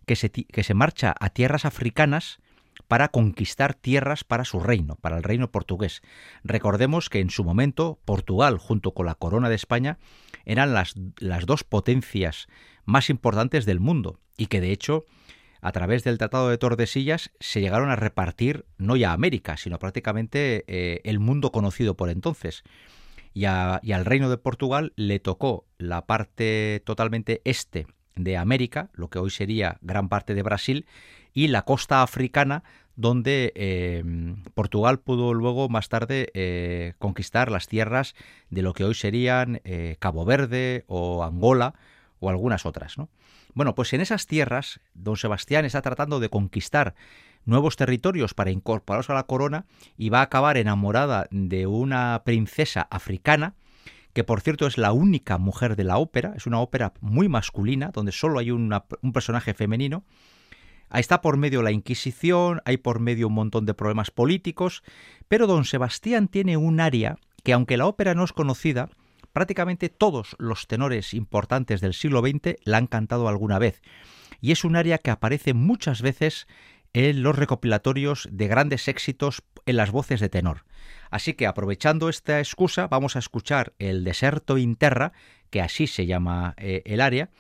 que 0.07 0.17
se, 0.17 0.31
que 0.31 0.65
se 0.65 0.75
marcha 0.75 1.15
a 1.19 1.31
tierras 1.31 1.65
africanas 1.65 2.41
para 2.89 3.09
conquistar 3.09 3.75
tierras 3.75 4.25
para 4.25 4.45
su 4.45 4.61
reino, 4.61 4.97
para 4.97 5.17
el 5.17 5.23
reino 5.23 5.51
portugués. 5.51 6.03
Recordemos 6.43 7.09
que 7.09 7.21
en 7.21 7.31
su 7.31 7.45
momento 7.45 8.01
Portugal, 8.05 8.59
junto 8.59 8.93
con 8.93 9.07
la 9.07 9.15
corona 9.15 9.49
de 9.49 9.55
España, 9.55 9.99
eran 10.45 10.75
las, 10.75 10.95
las 11.19 11.47
dos 11.47 11.65
potencias 11.65 12.49
más 12.85 13.11
importantes 13.11 13.67
del 13.67 13.81
mundo 13.81 14.19
y 14.37 14.47
que 14.47 14.61
de 14.61 14.73
hecho 14.73 15.05
a 15.63 15.71
través 15.71 16.03
del 16.03 16.19
Tratado 16.19 16.51
de 16.51 16.59
Tordesillas 16.59 17.31
se 17.39 17.61
llegaron 17.61 17.89
a 17.89 17.97
repartir 17.97 18.67
no 18.79 18.97
ya 18.97 19.13
América, 19.13 19.57
sino 19.57 19.79
prácticamente 19.79 20.65
eh, 20.67 21.01
el 21.05 21.21
mundo 21.21 21.53
conocido 21.53 21.97
por 21.97 22.11
entonces. 22.11 22.65
Y, 23.33 23.45
al 23.47 24.05
Reino 24.05 24.29
de 24.29 24.37
Portugal 24.37 24.93
le 24.97 25.21
tocó 25.21 25.65
la 25.79 26.05
parte 26.05 26.83
totalmente 26.85 27.41
este 27.45 27.87
de 28.17 28.37
América, 28.37 28.91
lo 28.93 29.09
que 29.09 29.21
hoy 29.21 29.31
sería 29.31 29.79
gran 29.81 30.09
parte 30.09 30.35
de 30.35 30.43
Brasil, 30.43 30.85
y 31.33 31.47
la 31.47 31.63
costa 31.63 32.03
africana, 32.03 32.65
donde 32.97 33.53
eh, 33.55 34.05
Portugal 34.53 34.99
pudo 34.99 35.33
luego 35.33 35.69
más 35.71 35.89
tarde 35.89 36.31
eh, 36.35 36.95
conquistar 36.99 37.51
las 37.51 37.69
tierras 37.69 38.15
de 38.51 38.63
lo 38.63 38.75
que 38.75 38.85
hoy 38.85 38.95
serían 38.95 39.63
Cabo 39.99 40.27
Verde 40.27 40.85
o 40.89 41.23
Angola 41.25 41.75
o 42.23 42.31
algunas 42.31 42.65
otras. 42.65 42.97
¿no? 42.97 43.11
Bueno, 43.53 43.75
pues 43.75 43.93
en 43.93 44.01
esas 44.01 44.27
tierras, 44.27 44.81
don 44.95 45.17
Sebastián 45.17 45.65
está 45.65 45.83
tratando 45.83 46.21
de 46.21 46.31
conquistar 46.31 46.95
nuevos 47.45 47.77
territorios 47.77 48.33
para 48.33 48.53
incorporarse 48.53 49.13
a 49.13 49.17
la 49.17 49.25
corona 49.25 49.67
y 49.99 50.09
va 50.09 50.21
a 50.21 50.23
acabar 50.23 50.57
enamorada 50.57 51.27
de 51.31 51.67
una 51.67 52.23
princesa 52.25 52.87
africana 52.91 53.55
que 54.13 54.25
por 54.25 54.41
cierto 54.41 54.67
es 54.67 54.79
la 54.79 54.93
única 54.93 55.39
mujer 55.39 55.75
de 55.75 55.85
la 55.85 55.99
ópera, 55.99 56.35
es 56.37 56.47
una 56.47 56.61
ópera 56.61 56.93
muy 57.01 57.29
masculina, 57.29 57.91
donde 57.93 58.13
solo 58.13 58.39
hay 58.39 58.51
un 58.51 58.71
personaje 59.13 59.55
femenino. 59.55 60.05
Ahí 60.91 61.01
está 61.01 61.23
por 61.23 61.39
medio 61.39 61.63
la 61.63 61.73
Inquisición, 61.73 62.61
hay 62.67 62.77
por 62.77 63.01
medio 63.01 63.29
un 63.29 63.33
montón 63.33 63.65
de 63.65 63.73
problemas 63.73 64.11
políticos, 64.11 64.83
pero 65.29 65.47
don 65.47 65.65
Sebastián 65.65 66.29
tiene 66.29 66.59
un 66.59 66.81
área 66.81 67.17
que 67.43 67.55
aunque 67.55 67.79
la 67.79 67.87
ópera 67.87 68.15
no 68.15 68.25
es 68.25 68.35
conocida, 68.35 68.91
prácticamente 69.33 69.89
todos 69.89 70.37
los 70.39 70.67
tenores 70.67 71.15
importantes 71.15 71.81
del 71.81 71.95
siglo 71.95 72.21
XX 72.21 72.57
la 72.65 72.79
han 72.79 72.87
cantado 72.87 73.29
alguna 73.29 73.59
vez. 73.59 73.83
Y 74.41 74.53
es 74.53 74.65
un 74.65 74.77
área 74.77 74.99
que 74.99 75.11
aparece 75.11 75.55
muchas 75.55 76.03
veces 76.03 76.47
en 76.93 77.23
los 77.23 77.37
recopilatorios 77.37 78.29
de 78.31 78.49
grandes 78.49 78.89
éxitos 78.89 79.43
en 79.67 79.77
las 79.77 79.91
voces 79.91 80.21
de 80.21 80.29
tenor. 80.29 80.65
Así 81.11 81.35
que 81.35 81.47
aprovechando 81.47 82.09
esta 82.09 82.39
excusa 82.39 82.87
vamos 82.87 83.17
a 83.17 83.19
escuchar 83.19 83.73
el 83.79 84.05
Deserto 84.05 84.59
Interra, 84.59 85.13
que 85.51 85.61
así 85.61 85.87
se 85.87 86.07
llama 86.07 86.55
eh, 86.59 86.83
el 86.85 87.01
área, 87.01 87.31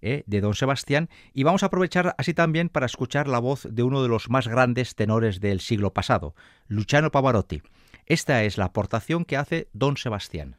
eh, 0.00 0.22
de 0.26 0.40
don 0.40 0.54
Sebastián, 0.54 1.08
y 1.32 1.42
vamos 1.42 1.62
a 1.62 1.66
aprovechar 1.66 2.14
así 2.18 2.32
también 2.32 2.68
para 2.68 2.86
escuchar 2.86 3.26
la 3.26 3.40
voz 3.40 3.66
de 3.68 3.82
uno 3.82 4.02
de 4.02 4.08
los 4.08 4.30
más 4.30 4.46
grandes 4.46 4.94
tenores 4.94 5.40
del 5.40 5.60
siglo 5.60 5.92
pasado, 5.92 6.34
Luciano 6.68 7.10
Pavarotti. 7.10 7.62
Esta 8.06 8.44
es 8.44 8.58
la 8.58 8.66
aportación 8.66 9.24
que 9.24 9.36
hace 9.36 9.68
don 9.72 9.96
Sebastián. 9.96 10.56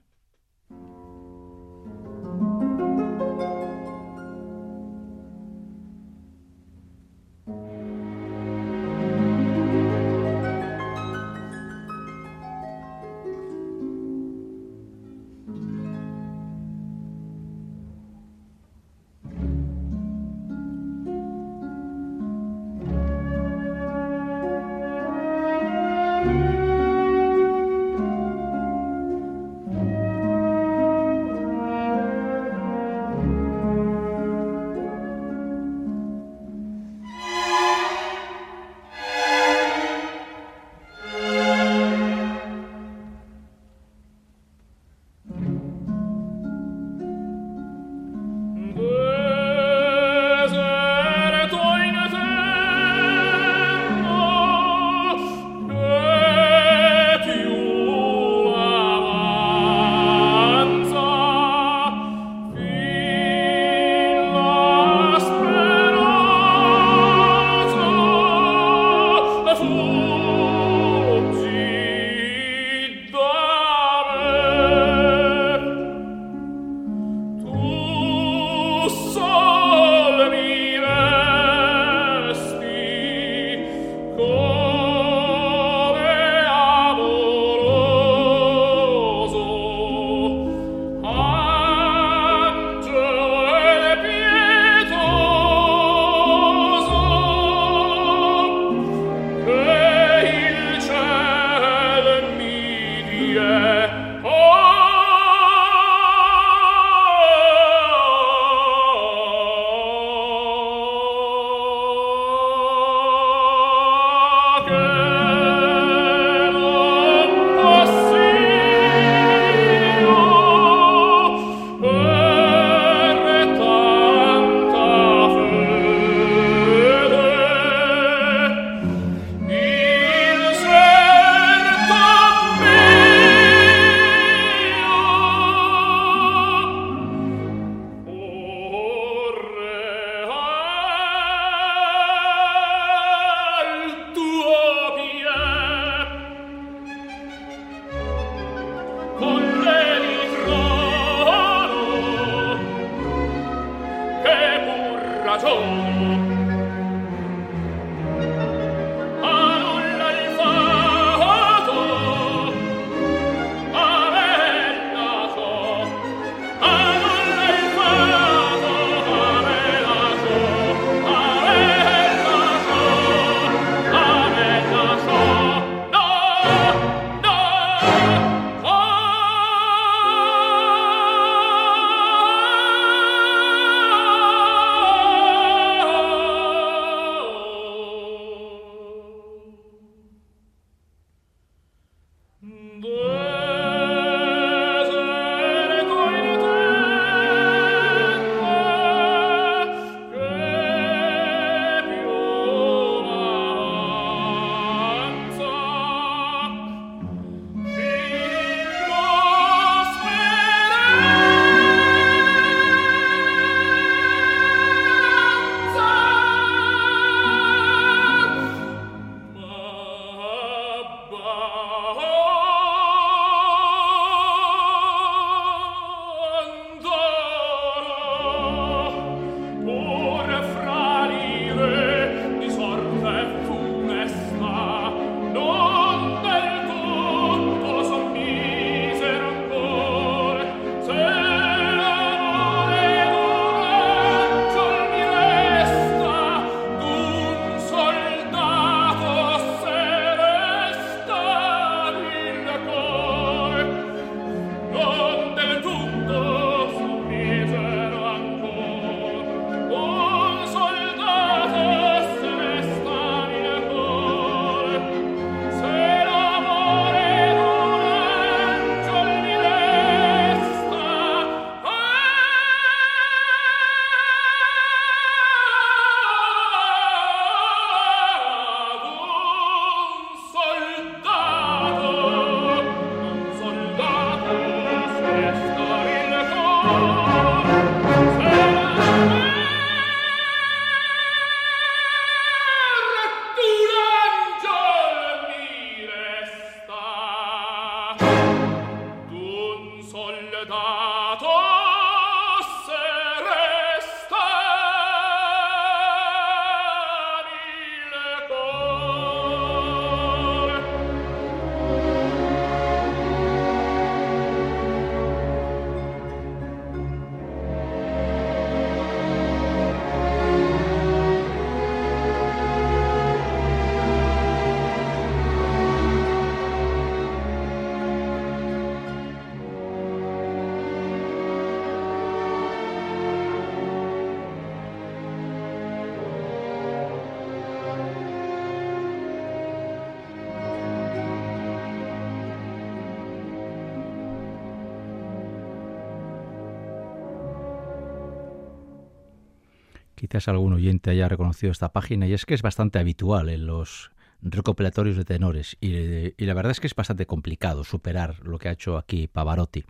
Quizás 350.00 350.30
algún 350.30 350.54
oyente 350.54 350.92
haya 350.92 351.10
reconocido 351.10 351.52
esta 351.52 351.74
página 351.74 352.08
y 352.08 352.14
es 352.14 352.26
que 352.26 352.34
es 352.34 352.42
bastante 352.42 352.80
habitual 352.80 353.28
en 353.28 353.46
los 353.46 353.92
recopilatorios 354.22 354.96
de 354.96 355.04
tenores 355.04 355.58
y, 355.60 356.14
la 356.24 356.34
verdad 356.34 356.52
es 356.52 356.62
que 356.62 356.68
es 356.68 356.76
bastante 356.76 357.06
complicado 357.06 357.66
superar 357.66 358.26
lo 358.26 358.40
que 358.40 358.48
ha 358.48 358.54
hecho 358.54 358.78
aquí 358.78 359.08
Pavarotti. 359.08 359.66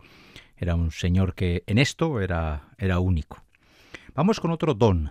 Era 0.56 0.76
un 0.76 0.92
señor 0.92 1.34
que 1.34 1.64
en 1.66 1.78
esto 1.78 2.20
era, 2.20 2.68
era 2.78 3.00
único. 3.00 3.42
Vamos 4.14 4.38
con 4.38 4.52
otro 4.52 4.74
don, 4.74 5.10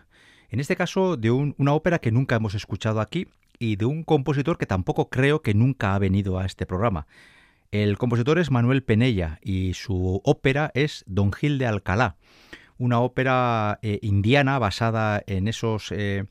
en 0.52 0.62
este 0.62 0.78
caso 0.78 1.18
de 1.18 1.32
una 1.32 1.74
ópera 1.74 2.00
que 2.00 2.14
nunca 2.14 2.38
hemos 2.38 2.56
escuchado 2.56 3.02
aquí 3.02 3.28
y 3.60 3.76
de 3.76 3.84
un 3.84 4.06
compositor 4.06 4.58
que 4.58 4.68
tampoco 4.68 5.10
creo 5.10 5.42
que 5.42 5.54
nunca 5.54 5.96
ha 5.96 6.00
venido 6.00 6.40
a 6.40 6.46
este 6.46 6.66
programa. 6.66 7.08
El 7.72 7.98
compositor 7.98 8.40
es 8.40 8.52
Manuel 8.52 8.84
Penella 8.84 9.38
y 9.44 9.74
su 9.74 10.22
ópera 10.24 10.72
es 10.76 11.04
Don 11.08 11.34
Gil 11.34 11.58
de 11.58 11.68
Alcalá 11.68 12.16
una 12.80 13.02
ópera 13.02 13.78
eh, 13.84 14.00
indiana 14.02 14.58
basada 14.58 15.22
en 15.28 15.48
esos 15.48 15.92
eh, 15.92 16.26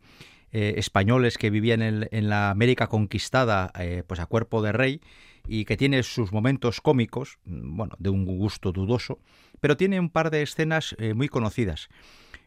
eh, 0.51 0.75
españoles 0.79 1.39
que 1.39 1.51
vivían 1.51 1.83
en, 1.83 2.29
la 2.29 2.51
América 2.51 2.89
conquistada 2.89 3.71
pues 4.07 4.19
a 4.19 4.27
cuerpo 4.27 4.63
de 4.63 4.73
rey 4.73 5.01
y 5.47 5.67
que 5.67 5.77
tiene 5.77 6.03
sus 6.03 6.33
momentos 6.33 6.81
cómicos, 6.81 7.39
mm, 7.45 7.77
bueno, 7.77 7.95
de 7.99 8.11
un 8.11 8.25
gusto 8.25 8.73
dudoso, 8.73 9.21
pero 9.61 9.77
tiene 9.77 10.01
un 10.01 10.09
par 10.09 10.31
de 10.31 10.43
escenas 10.43 10.97
muy 11.15 11.29
conocidas. 11.29 11.89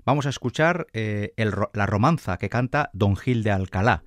Vamos 0.04 0.26
a 0.26 0.30
escuchar 0.30 0.88
la 0.94 1.86
romanza 1.86 2.38
que 2.38 2.50
canta 2.50 2.90
Don 2.94 3.16
Gil 3.16 3.44
de 3.44 3.52
Alcalá, 3.52 4.04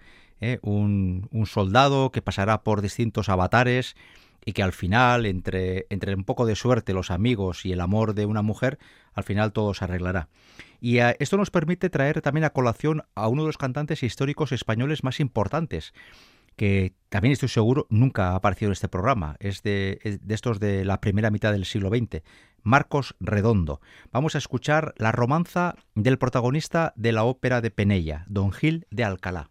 un, 0.63 1.29
un 1.31 1.47
soldado 1.47 2.11
que 2.11 2.21
pasará 2.21 2.65
por 2.65 2.83
distintos 2.83 3.29
avatares, 3.29 3.95
y 4.45 4.53
que 4.53 4.63
al 4.63 4.73
final, 4.73 5.27
entre, 5.27 5.87
entre 5.91 6.15
un 6.15 6.25
poco 6.25 6.47
de 6.47 6.57
suerte, 6.57 6.93
los 6.93 7.11
amigos 7.11 7.65
y 7.65 7.73
el 7.73 7.81
amor 7.81 8.15
de 8.15 8.27
una 8.27 8.43
mujer, 8.43 8.79
al 9.15 9.25
final 9.25 9.53
todo 9.53 9.75
se 9.75 9.85
arreglará. 9.85 10.29
Y 10.81 10.99
eh, 10.99 11.17
esto 11.19 11.37
nos 11.37 11.51
permite 11.51 11.91
traer 11.91 12.21
también 12.21 12.45
a 12.45 12.51
colación 12.51 13.03
a 13.15 13.29
uno 13.29 13.43
de 13.43 13.49
los 13.49 13.59
cantantes 13.59 14.03
históricos 14.03 14.53
españoles 14.53 15.05
más 15.05 15.21
importantes, 15.21 15.95
que 16.57 16.95
también 17.09 17.33
estoy 17.33 17.49
seguro 17.49 17.87
nunca 17.91 18.31
ha 18.31 18.37
aparecido 18.37 18.69
en 18.69 18.75
este 18.75 18.89
programa, 18.89 19.37
es 19.41 19.63
de, 19.63 19.99
es 20.03 20.27
de 20.27 20.35
estos 20.35 20.61
de 20.61 20.85
la 20.85 21.01
primera 21.01 21.31
mitad 21.31 21.53
del 21.53 21.65
siglo 21.65 21.91
XX, 21.91 22.23
Marcos 22.63 23.17
Redondo. 23.21 23.81
Vamos 24.13 24.35
a 24.35 24.39
escuchar 24.39 24.95
la 24.97 25.13
romanza 25.13 25.75
del 25.95 26.19
protagonista 26.19 26.93
de 26.97 27.13
la 27.13 27.25
ópera 27.25 27.61
de 27.61 27.71
Penella, 27.71 28.25
Don 28.29 28.53
Gil 28.53 28.87
de 28.91 29.05
Alcalá. 29.05 29.51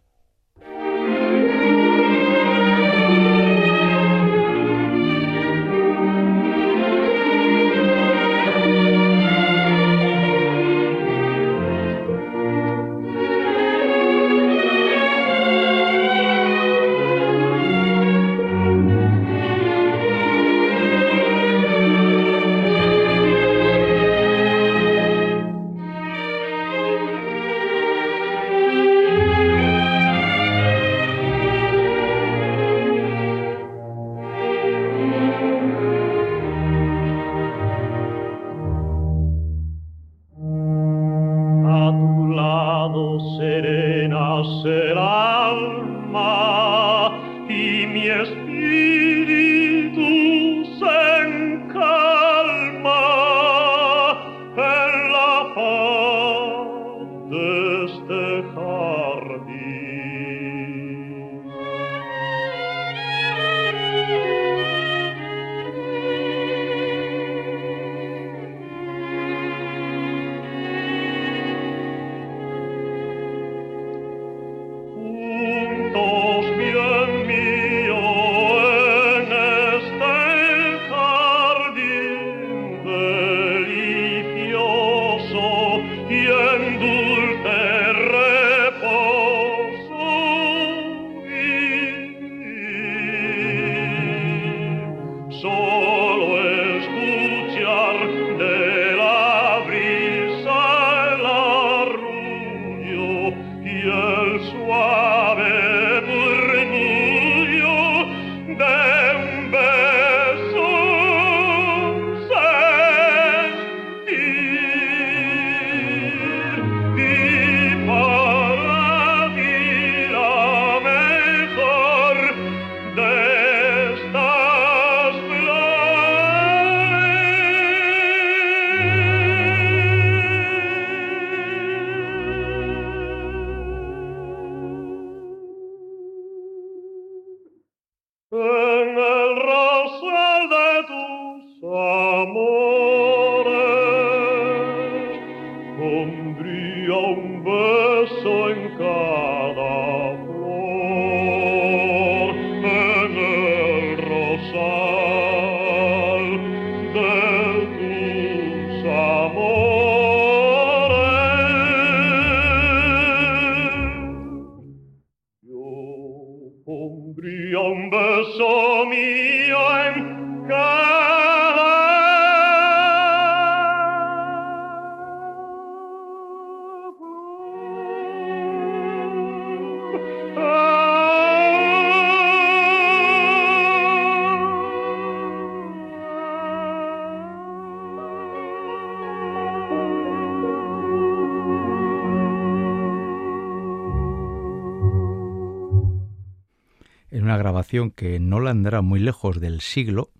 Que 197.94 198.20
no 198.20 198.40
la 198.40 198.50
andará 198.50 198.82
muy 198.82 199.00
lejos 199.00 199.40
del 199.40 199.60
siglo, 199.60 200.10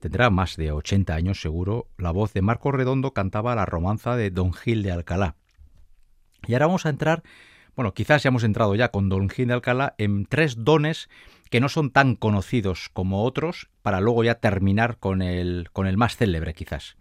tendrá 0.00 0.28
más 0.28 0.56
de 0.56 0.72
80 0.72 1.14
años 1.14 1.40
seguro, 1.40 1.86
la 1.96 2.10
voz 2.10 2.32
de 2.32 2.42
Marco 2.42 2.72
Redondo 2.72 3.12
cantaba 3.12 3.54
la 3.54 3.64
romanza 3.64 4.16
de 4.16 4.30
Don 4.30 4.52
Gil 4.52 4.82
de 4.82 4.90
Alcalá. 4.90 5.36
Y 6.48 6.54
ahora 6.54 6.66
vamos 6.66 6.86
a 6.86 6.88
entrar, 6.88 7.22
bueno, 7.76 7.94
quizás 7.94 8.24
ya 8.24 8.28
hemos 8.28 8.42
entrado 8.42 8.74
ya 8.74 8.88
con 8.90 9.08
Don 9.08 9.28
Gil 9.28 9.48
de 9.48 9.54
Alcalá 9.54 9.94
en 9.98 10.26
tres 10.26 10.64
dones 10.64 11.08
que 11.48 11.60
no 11.60 11.68
son 11.68 11.90
tan 11.90 12.16
conocidos 12.16 12.88
como 12.92 13.22
otros, 13.22 13.70
para 13.82 14.00
luego 14.00 14.24
ya 14.24 14.36
terminar 14.36 14.98
con 14.98 15.22
el, 15.22 15.68
con 15.72 15.86
el 15.86 15.96
más 15.96 16.16
célebre 16.16 16.54
quizás. 16.54 16.96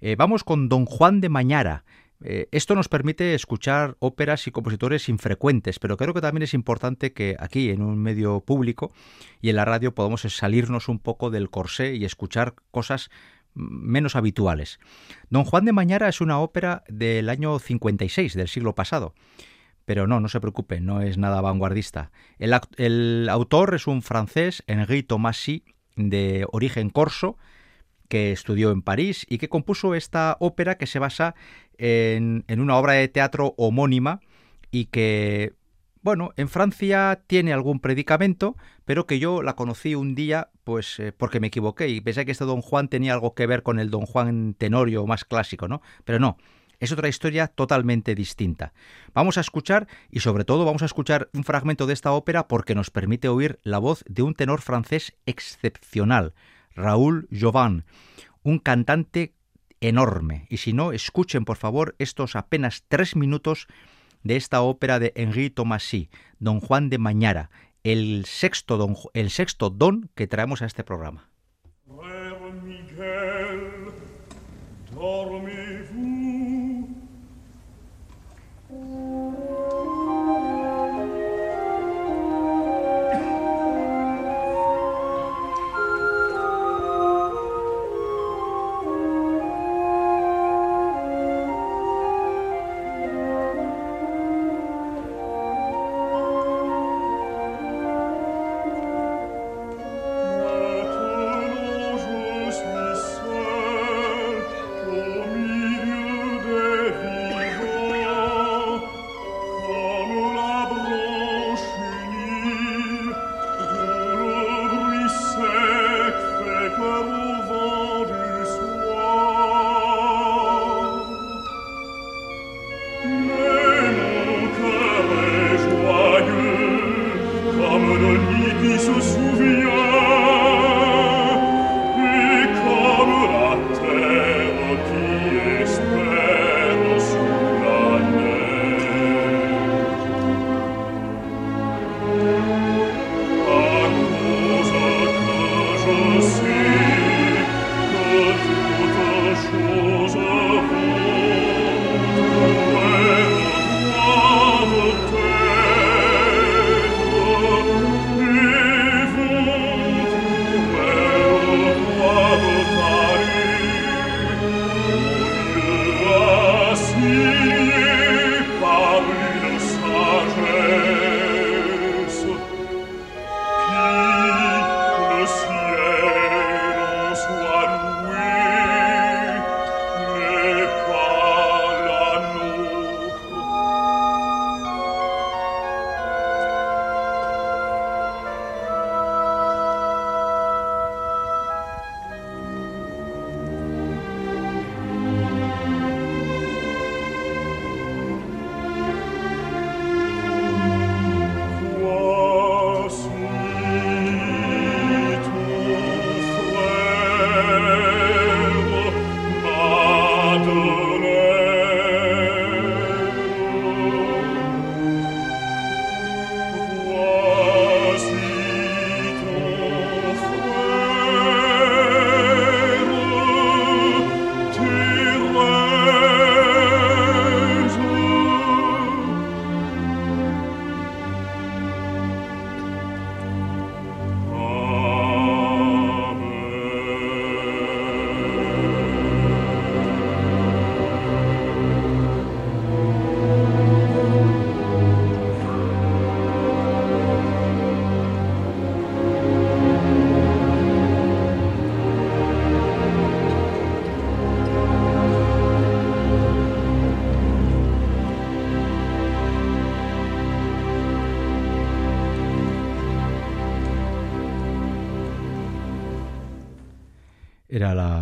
Eh, 0.00 0.16
vamos 0.16 0.42
con 0.42 0.70
Don 0.70 0.86
Juan 0.86 1.20
de 1.20 1.28
Mañara. 1.28 1.84
Eh, 2.22 2.48
esto 2.50 2.74
nos 2.74 2.88
permite 2.88 3.34
escuchar 3.34 3.96
óperas 3.98 4.46
y 4.46 4.50
compositores 4.50 5.08
infrecuentes, 5.08 5.78
pero 5.78 5.96
creo 5.96 6.14
que 6.14 6.20
también 6.20 6.42
es 6.42 6.54
importante 6.54 7.12
que 7.12 7.36
aquí, 7.38 7.70
en 7.70 7.82
un 7.82 7.98
medio 7.98 8.40
público 8.40 8.92
y 9.40 9.50
en 9.50 9.56
la 9.56 9.64
radio, 9.64 9.94
podamos 9.94 10.22
salirnos 10.22 10.88
un 10.88 10.98
poco 10.98 11.30
del 11.30 11.50
corsé 11.50 11.94
y 11.94 12.04
escuchar 12.04 12.54
cosas 12.70 13.10
menos 13.56 14.16
habituales. 14.16 14.78
Don 15.30 15.44
Juan 15.44 15.64
de 15.64 15.72
Mañara 15.72 16.08
es 16.08 16.20
una 16.20 16.38
ópera 16.38 16.84
del 16.88 17.28
año 17.28 17.58
56, 17.58 18.34
del 18.34 18.48
siglo 18.48 18.74
pasado. 18.74 19.14
Pero 19.84 20.06
no, 20.06 20.20
no 20.20 20.28
se 20.28 20.40
preocupe, 20.40 20.80
no 20.80 21.00
es 21.00 21.16
nada 21.16 21.40
vanguardista. 21.40 22.10
El, 22.38 23.28
autor 23.28 23.74
es 23.74 23.86
un 23.86 24.02
francés, 24.02 24.64
Henri 24.66 25.02
Tomasi, 25.02 25.64
de 25.94 26.44
origen 26.50 26.90
corso, 26.90 27.38
que 28.08 28.32
estudió 28.32 28.70
en 28.70 28.82
París 28.82 29.26
y 29.28 29.38
que 29.38 29.48
compuso 29.48 29.94
esta 29.94 30.36
ópera 30.40 30.76
que 30.76 30.86
se 30.86 30.98
basa 30.98 31.34
en, 31.78 32.44
en 32.48 32.60
una 32.60 32.76
obra 32.76 32.94
de 32.94 33.08
teatro 33.08 33.54
homónima 33.56 34.20
y 34.70 34.86
que 34.86 35.54
bueno, 36.06 36.30
en 36.36 36.48
Francia 36.48 37.24
tiene 37.26 37.52
algún 37.52 37.80
predicamento, 37.80 38.56
pero 38.84 39.08
que 39.08 39.18
yo 39.18 39.42
la 39.42 39.56
conocí 39.56 39.96
un 39.96 40.14
día, 40.14 40.50
pues 40.62 41.00
eh, 41.00 41.10
porque 41.10 41.40
me 41.40 41.48
equivoqué 41.48 41.88
y 41.88 42.00
pensé 42.00 42.24
que 42.24 42.30
este 42.30 42.44
Don 42.44 42.62
Juan 42.62 42.86
tenía 42.86 43.12
algo 43.12 43.34
que 43.34 43.48
ver 43.48 43.64
con 43.64 43.80
el 43.80 43.90
Don 43.90 44.06
Juan 44.06 44.54
Tenorio 44.54 45.04
más 45.04 45.24
clásico, 45.24 45.66
¿no? 45.66 45.82
Pero 46.04 46.20
no, 46.20 46.36
es 46.78 46.92
otra 46.92 47.08
historia 47.08 47.48
totalmente 47.48 48.14
distinta. 48.14 48.72
Vamos 49.14 49.36
a 49.36 49.40
escuchar, 49.40 49.88
y 50.08 50.20
sobre 50.20 50.44
todo 50.44 50.64
vamos 50.64 50.82
a 50.82 50.86
escuchar 50.86 51.28
un 51.34 51.42
fragmento 51.42 51.86
de 51.86 51.94
esta 51.94 52.12
ópera 52.12 52.46
porque 52.46 52.76
nos 52.76 52.90
permite 52.90 53.28
oír 53.28 53.58
la 53.64 53.78
voz 53.78 54.04
de 54.08 54.22
un 54.22 54.34
tenor 54.34 54.60
francés 54.60 55.16
excepcional, 55.26 56.34
Raúl 56.76 57.28
Jovan, 57.32 57.84
un 58.42 58.58
cantante 58.58 59.34
enorme. 59.80 60.46
Y 60.48 60.58
si 60.58 60.72
no, 60.72 60.92
escuchen 60.92 61.44
por 61.44 61.56
favor 61.56 61.96
estos 61.98 62.36
apenas 62.36 62.84
tres 62.88 63.16
minutos 63.16 63.66
de 64.22 64.36
esta 64.36 64.60
ópera 64.60 64.98
de 64.98 65.12
Henri 65.16 65.50
Tomasi, 65.50 66.10
Don 66.38 66.60
Juan 66.60 66.90
de 66.90 66.98
Mañara, 66.98 67.50
el 67.84 68.24
sexto 68.26 68.76
don, 68.76 68.96
el 69.14 69.30
sexto 69.30 69.70
don 69.70 70.10
que 70.14 70.26
traemos 70.26 70.62
a 70.62 70.66
este 70.66 70.84
programa. 70.84 71.28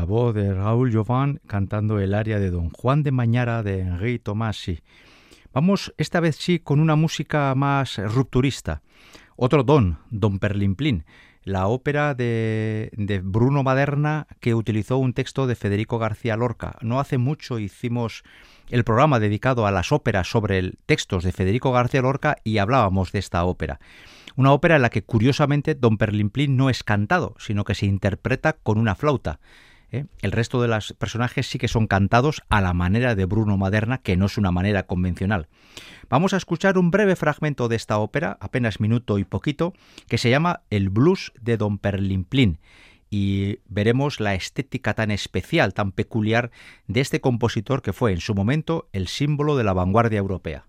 La 0.04 0.10
voz 0.10 0.34
de 0.34 0.52
Raúl 0.52 0.92
Jovan 0.92 1.40
cantando 1.46 1.98
el 1.98 2.12
aria 2.12 2.38
de 2.38 2.50
Don 2.50 2.68
Juan 2.68 3.02
de 3.02 3.10
Mañara 3.10 3.62
de 3.62 3.80
Henri 3.80 4.18
Tomasi. 4.18 4.80
Vamos 5.54 5.94
esta 5.96 6.20
vez 6.20 6.36
sí 6.36 6.58
con 6.58 6.78
una 6.78 6.94
música 6.94 7.54
más 7.54 7.96
rupturista, 7.96 8.82
Otro 9.34 9.62
don, 9.62 9.96
Don 10.10 10.40
Perlimplín, 10.40 11.06
la 11.42 11.68
ópera 11.68 12.12
de, 12.12 12.90
Bruno 13.24 13.62
Maderna 13.62 14.26
que 14.40 14.54
utilizó 14.54 14.98
un 14.98 15.14
texto 15.14 15.46
de 15.46 15.54
Federico 15.54 15.98
García 15.98 16.36
Lorca. 16.36 16.76
No 16.82 17.00
hace 17.00 17.16
mucho 17.16 17.58
hicimos 17.58 18.24
el 18.68 18.84
programa 18.84 19.20
dedicado 19.20 19.66
a 19.66 19.70
las 19.70 19.90
óperas 19.90 20.28
sobre 20.28 20.72
textos 20.84 21.24
de 21.24 21.32
Federico 21.32 21.72
García 21.72 22.02
Lorca 22.02 22.36
y 22.44 22.58
hablábamos 22.58 23.10
de 23.10 23.20
esta 23.20 23.42
ópera. 23.46 23.80
Una 24.36 24.52
ópera 24.52 24.76
en 24.76 24.82
la 24.82 24.90
que 24.90 25.02
curiosamente 25.02 25.74
Don 25.74 25.96
Perlimplín 25.96 26.58
no 26.58 26.68
es 26.68 26.84
cantado, 26.84 27.36
sino 27.38 27.64
que 27.64 27.74
se 27.74 27.86
interpreta 27.86 28.52
con 28.52 28.76
una 28.76 28.94
flauta. 28.94 29.40
¿Eh? 29.94 30.07
El 30.20 30.33
resto 30.33 30.61
de 30.61 30.68
los 30.68 30.92
personajes 30.92 31.46
sí 31.46 31.59
que 31.59 31.68
son 31.68 31.87
cantados 31.87 32.42
a 32.48 32.61
la 32.61 32.74
manera 32.74 33.14
de 33.14 33.24
Bruno 33.24 33.57
Maderna, 33.57 33.98
que 33.98 34.16
no 34.16 34.26
es 34.26 34.38
una 34.38 34.50
manera 34.50 34.87
convencional. 34.87 35.48
Vamos 36.09 36.35
a 36.35 36.37
escuchar 36.37 36.78
un 36.78 36.90
breve 36.90 37.16
fragmento 37.16 37.68
de 37.68 37.76
esta 37.76 37.98
ópera, 37.98 38.37
apenas 38.40 38.80
minuto 38.80 39.18
y 39.18 39.24
poquito, 39.24 39.72
que 40.09 40.18
se 40.18 40.30
llama 40.30 40.62
El 40.70 40.90
blues 40.90 41.33
de 41.40 41.57
Don 41.57 41.78
Perlimplín 41.78 42.59
y 43.11 43.61
veremos 43.68 44.18
la 44.18 44.35
estética 44.35 44.94
tan 44.94 45.11
especial, 45.11 45.72
tan 45.72 45.92
peculiar 45.92 46.50
de 46.88 47.00
este 47.00 47.20
compositor 47.20 47.80
que 47.80 47.92
fue 47.92 48.12
en 48.12 48.20
su 48.20 48.35
momento 48.35 48.88
el 48.92 49.07
símbolo 49.07 49.57
de 49.57 49.64
la 49.64 49.72
vanguardia 49.72 50.18
europea. 50.18 50.66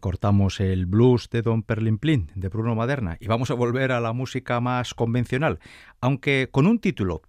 Cortamos 0.00 0.60
el 0.60 0.86
blues 0.86 1.28
de 1.30 1.42
Don 1.42 1.62
Perlimplín 1.62 2.30
de 2.34 2.48
Bruno 2.48 2.74
Maderna 2.74 3.16
y 3.20 3.26
vamos 3.26 3.50
a 3.50 3.54
volver 3.54 3.92
a 3.92 4.00
la 4.00 4.12
música 4.12 4.60
más 4.60 4.94
convencional, 4.94 5.58
aunque 6.00 6.48
con 6.50 6.66
un 6.66 6.78
título. 6.78 7.22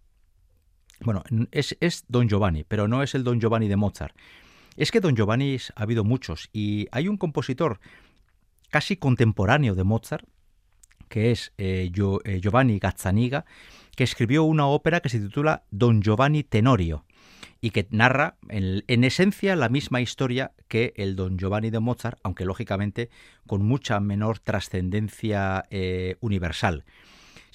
Bueno, 1.02 1.24
es, 1.52 1.78
es 1.82 2.06
Don 2.08 2.30
Giovanni, 2.30 2.64
pero 2.64 2.88
no 2.88 3.04
es 3.04 3.16
el 3.16 3.24
Don 3.24 3.40
Giovanni 3.40 3.68
de 3.68 3.76
Mozart. 3.76 4.16
Es 4.78 4.92
que 4.92 5.02
Don 5.02 5.16
Giovanni 5.16 5.58
ha 5.76 5.84
habido 5.84 6.04
muchos 6.04 6.50
y 6.54 6.88
hay 6.92 7.08
un 7.08 7.18
compositor 7.18 7.80
casi 8.70 8.98
contemporáneo 8.98 9.76
de 9.76 9.84
Mozart, 9.84 10.28
que 11.08 11.32
es 11.32 11.54
eh, 11.58 11.92
eh, 12.26 12.40
Giovanni 12.42 12.80
Gazzaniga, 12.80 13.46
que 13.96 14.04
escribió 14.04 14.44
una 14.44 14.68
ópera 14.68 15.02
que 15.02 15.10
se 15.10 15.20
titula 15.20 15.64
Don 15.72 16.02
Giovanni 16.02 16.44
Tenorio 16.44 17.06
y 17.62 17.72
que 17.72 17.88
narra 17.92 18.38
en, 18.50 19.04
esencia 19.04 19.56
la 19.56 19.70
misma 19.70 20.02
historia 20.02 20.52
que 20.68 20.94
el 20.98 21.16
Don 21.16 21.38
Giovanni 21.38 21.70
de 21.70 21.80
Mozart, 21.80 22.20
aunque 22.24 22.46
lógicamente 22.46 23.10
con 23.48 23.66
mucha 23.66 24.00
menor 24.00 24.40
trascendencia 24.40 25.66
eh, 25.70 26.18
universal. 26.22 26.86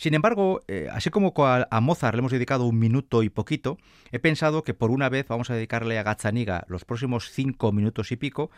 Sin 0.00 0.14
embargo, 0.14 0.62
eh, 0.66 0.88
así 0.90 1.10
como 1.10 1.34
a, 1.44 1.80
Mozart 1.82 2.14
le 2.14 2.20
hemos 2.20 2.32
dedicado 2.32 2.64
un 2.64 2.78
minuto 2.78 3.22
y 3.22 3.28
poquito, 3.28 3.76
he 4.12 4.18
pensado 4.18 4.62
que 4.62 4.72
por 4.72 4.90
una 4.90 5.10
vez 5.10 5.28
vamos 5.28 5.50
a 5.50 5.54
dedicarle 5.54 5.98
a 5.98 6.02
Gazzaniga 6.02 6.64
los 6.68 6.86
próximos 6.86 7.30
cinco 7.30 7.70
minutos 7.70 8.10
y 8.10 8.16
pico, 8.16 8.50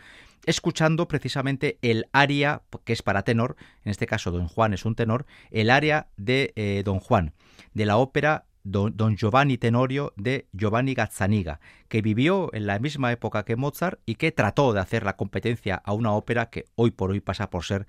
escuchando 0.45 1.09
precisamente 1.09 1.79
el 1.81 2.05
aria, 2.13 2.61
que 2.85 2.93
es 2.93 3.01
para 3.01 3.23
tenor, 3.23 3.57
en 3.83 3.91
este 3.91 4.07
caso 4.07 4.31
Don 4.31 4.47
Juan 4.47 4.73
es 4.73 4.85
un 4.85 4.95
tenor, 4.95 5.25
el 5.51 5.69
aria 5.69 6.07
de 6.15 6.53
eh, 6.55 6.81
Don 6.85 7.01
Juan, 7.01 7.33
de 7.73 7.87
la 7.87 7.97
ópera 7.97 8.45
don, 8.63 9.17
Giovanni 9.17 9.57
Tenorio 9.57 10.13
de 10.15 10.47
Giovanni 10.53 10.93
Gazzaniga, 10.93 11.59
que 11.87 12.01
vivió 12.01 12.49
en 12.53 12.65
la 12.65 12.79
misma 12.79 13.11
época 13.11 13.45
que 13.45 13.55
Mozart 13.55 13.99
y 14.05 14.15
que 14.15 14.31
trató 14.31 14.73
de 14.73 14.79
hacer 14.79 15.03
la 15.03 15.15
competencia 15.15 15.75
a 15.75 15.93
una 15.93 16.13
ópera 16.13 16.49
que 16.49 16.65
hoy 16.75 16.91
por 16.91 17.11
hoy 17.11 17.19
pasa 17.19 17.49
por 17.49 17.65
ser 17.65 17.87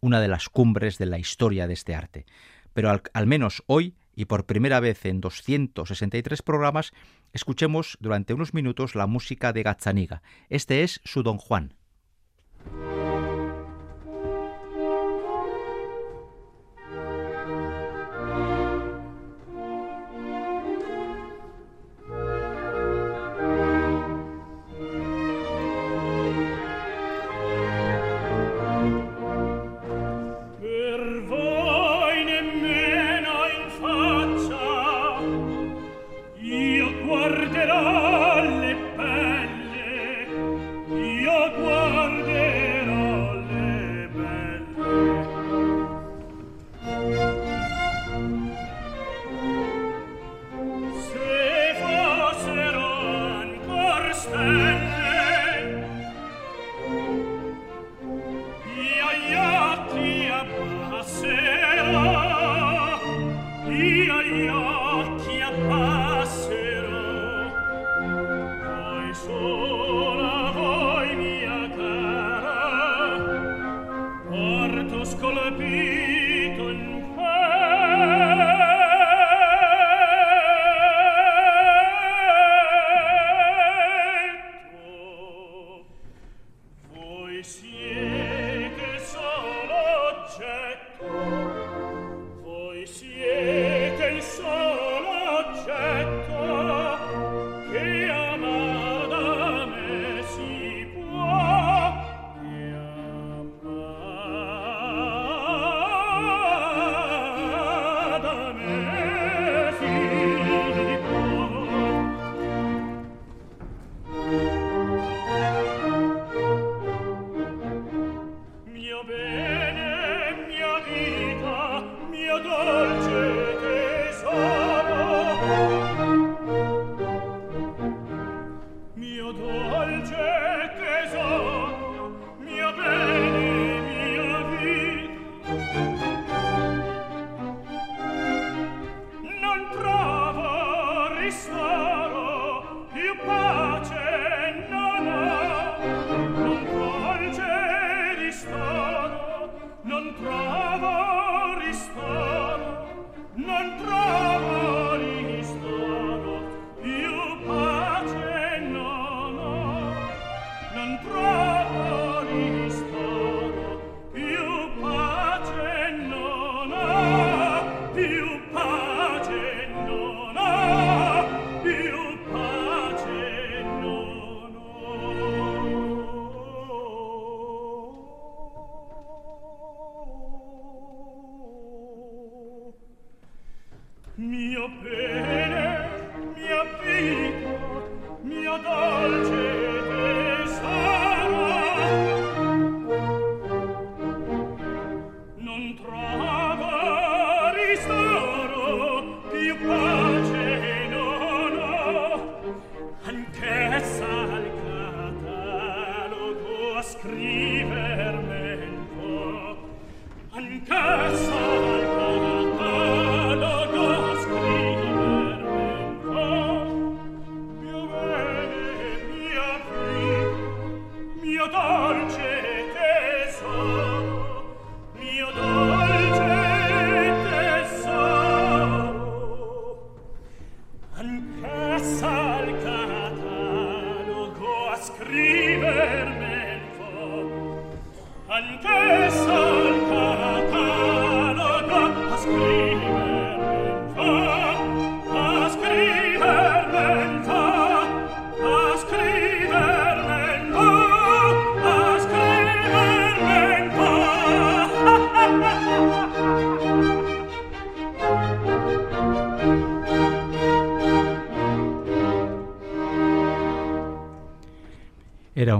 una 0.00 0.20
de 0.20 0.28
las 0.28 0.48
cumbres 0.48 0.98
de 0.98 1.06
la 1.06 1.18
historia 1.18 1.66
de 1.66 1.74
este 1.74 1.94
arte. 1.94 2.26
Pero 2.72 2.90
al, 2.90 3.02
al 3.14 3.26
menos 3.26 3.62
hoy, 3.66 3.94
y 4.14 4.26
por 4.26 4.46
primera 4.46 4.80
vez 4.80 5.04
en 5.06 5.20
263 5.20 6.42
programas, 6.42 6.92
escuchemos 7.32 7.96
durante 8.00 8.34
unos 8.34 8.54
minutos 8.54 8.94
la 8.94 9.06
música 9.06 9.52
de 9.52 9.62
Gazzaniga. 9.62 10.22
Este 10.48 10.82
es 10.82 11.00
su 11.04 11.22
Don 11.22 11.38
Juan. 11.38 11.74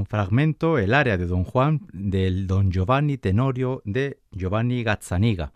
Fragmento 0.05 0.79
el 0.79 0.93
área 0.93 1.17
de 1.17 1.27
Don 1.27 1.45
Juan 1.45 1.87
del 1.93 2.47
Don 2.47 2.71
Giovanni 2.71 3.17
Tenorio 3.17 3.81
de 3.87 4.19
Giovanni 4.33 4.83
Gazzaniga 4.83 5.53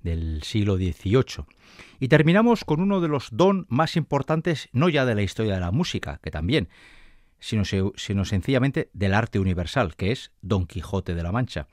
del 0.00 0.42
siglo 0.42 0.76
XVIII. 0.76 1.44
Y 2.00 2.08
terminamos 2.08 2.64
con 2.64 2.80
uno 2.80 3.00
de 3.00 3.08
los 3.08 3.28
don 3.32 3.66
más 3.68 3.96
importantes, 3.96 4.68
no 4.72 4.88
ya 4.88 5.04
de 5.04 5.14
la 5.14 5.22
historia 5.22 5.54
de 5.54 5.60
la 5.60 5.70
música, 5.70 6.18
que 6.22 6.30
también, 6.30 6.68
sino, 7.38 7.64
sino 7.64 8.24
sencillamente 8.24 8.88
del 8.92 9.14
arte 9.14 9.38
universal, 9.38 9.96
que 9.96 10.12
es 10.12 10.32
Don 10.40 10.66
Quijote 10.66 11.14
de 11.14 11.22
la 11.22 11.32
Mancha. 11.32 11.66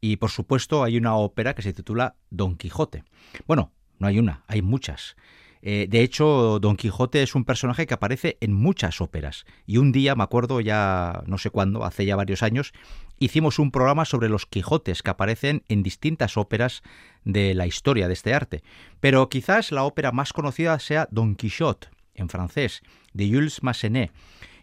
Y 0.00 0.16
por 0.16 0.30
supuesto 0.30 0.84
hay 0.84 0.96
una 0.96 1.16
ópera 1.16 1.54
que 1.54 1.62
se 1.62 1.72
titula 1.72 2.16
Don 2.30 2.56
Quijote. 2.56 3.04
Bueno, 3.46 3.72
no 3.98 4.08
hay 4.08 4.18
una, 4.18 4.42
hay 4.48 4.62
muchas. 4.62 5.16
Eh, 5.64 5.86
de 5.88 6.02
hecho, 6.02 6.58
Don 6.60 6.76
Quijote 6.76 7.22
es 7.22 7.36
un 7.36 7.44
personaje 7.44 7.86
que 7.86 7.94
aparece 7.94 8.36
en 8.40 8.52
muchas 8.52 9.00
óperas. 9.00 9.44
Y 9.64 9.78
un 9.78 9.92
día, 9.92 10.16
me 10.16 10.24
acuerdo 10.24 10.60
ya 10.60 11.22
no 11.26 11.38
sé 11.38 11.50
cuándo, 11.50 11.84
hace 11.84 12.04
ya 12.04 12.16
varios 12.16 12.42
años, 12.42 12.72
hicimos 13.18 13.60
un 13.60 13.70
programa 13.70 14.04
sobre 14.04 14.28
los 14.28 14.44
Quijotes 14.44 15.02
que 15.02 15.10
aparecen 15.10 15.62
en 15.68 15.84
distintas 15.84 16.36
óperas 16.36 16.82
de 17.24 17.54
la 17.54 17.68
historia 17.68 18.08
de 18.08 18.14
este 18.14 18.34
arte. 18.34 18.64
Pero 18.98 19.28
quizás 19.28 19.70
la 19.70 19.84
ópera 19.84 20.10
más 20.10 20.32
conocida 20.32 20.78
sea 20.80 21.06
Don 21.12 21.36
Quijote, 21.36 21.88
en 22.14 22.28
francés, 22.28 22.82
de 23.12 23.28
Jules 23.28 23.62
Massenet. 23.62 24.10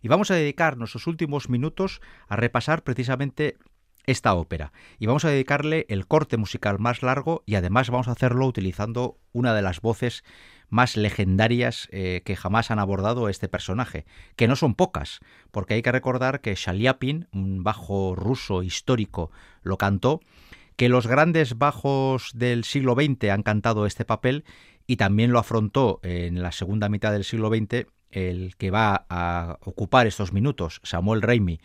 Y 0.01 0.09
vamos 0.09 0.31
a 0.31 0.35
dedicar 0.35 0.77
nuestros 0.77 1.07
últimos 1.07 1.49
minutos 1.49 2.01
a 2.27 2.35
repasar 2.35 2.83
precisamente 2.83 3.57
esta 4.05 4.33
ópera. 4.33 4.73
Y 4.97 5.05
vamos 5.05 5.23
a 5.23 5.29
dedicarle 5.29 5.85
el 5.89 6.07
corte 6.07 6.37
musical 6.37 6.79
más 6.79 7.03
largo 7.03 7.43
y 7.45 7.55
además 7.55 7.89
vamos 7.89 8.07
a 8.07 8.13
hacerlo 8.13 8.45
utilizando 8.47 9.17
una 9.31 9.53
de 9.53 9.61
las 9.61 9.81
voces 9.81 10.23
más 10.69 10.97
legendarias 10.97 11.87
eh, 11.91 12.21
que 12.25 12.35
jamás 12.35 12.71
han 12.71 12.79
abordado 12.79 13.29
este 13.29 13.47
personaje, 13.47 14.05
que 14.35 14.47
no 14.47 14.55
son 14.55 14.75
pocas, 14.75 15.19
porque 15.51 15.75
hay 15.75 15.81
que 15.81 15.91
recordar 15.91 16.41
que 16.41 16.55
Shaliapin, 16.55 17.27
un 17.31 17.63
bajo 17.63 18.15
ruso 18.15 18.63
histórico, 18.63 19.31
lo 19.61 19.77
cantó, 19.77 20.21
que 20.75 20.89
los 20.89 21.07
grandes 21.07 21.57
bajos 21.57 22.31
del 22.33 22.63
siglo 22.63 22.95
XX 22.95 23.29
han 23.31 23.43
cantado 23.43 23.85
este 23.85 24.05
papel 24.05 24.45
y 24.87 24.95
también 24.95 25.31
lo 25.31 25.39
afrontó 25.39 25.99
en 26.03 26.41
la 26.41 26.51
segunda 26.51 26.89
mitad 26.89 27.11
del 27.11 27.25
siglo 27.25 27.49
XX 27.49 27.87
el 28.11 28.55
que 28.55 28.71
va 28.71 29.05
a 29.09 29.57
ocupar 29.61 30.07
estos 30.07 30.33
minutos, 30.33 30.81
Samuel 30.83 31.21
Raimi, 31.21 31.59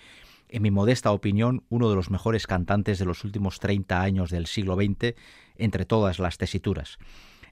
en 0.48 0.62
mi 0.62 0.70
modesta 0.70 1.10
opinión, 1.10 1.64
uno 1.68 1.88
de 1.88 1.96
los 1.96 2.10
mejores 2.10 2.46
cantantes 2.46 2.98
de 2.98 3.06
los 3.06 3.24
últimos 3.24 3.60
30 3.60 4.00
años 4.00 4.30
del 4.30 4.46
siglo 4.46 4.76
XX 4.76 5.14
entre 5.56 5.84
todas 5.84 6.18
las 6.18 6.38
tesituras. 6.38 6.98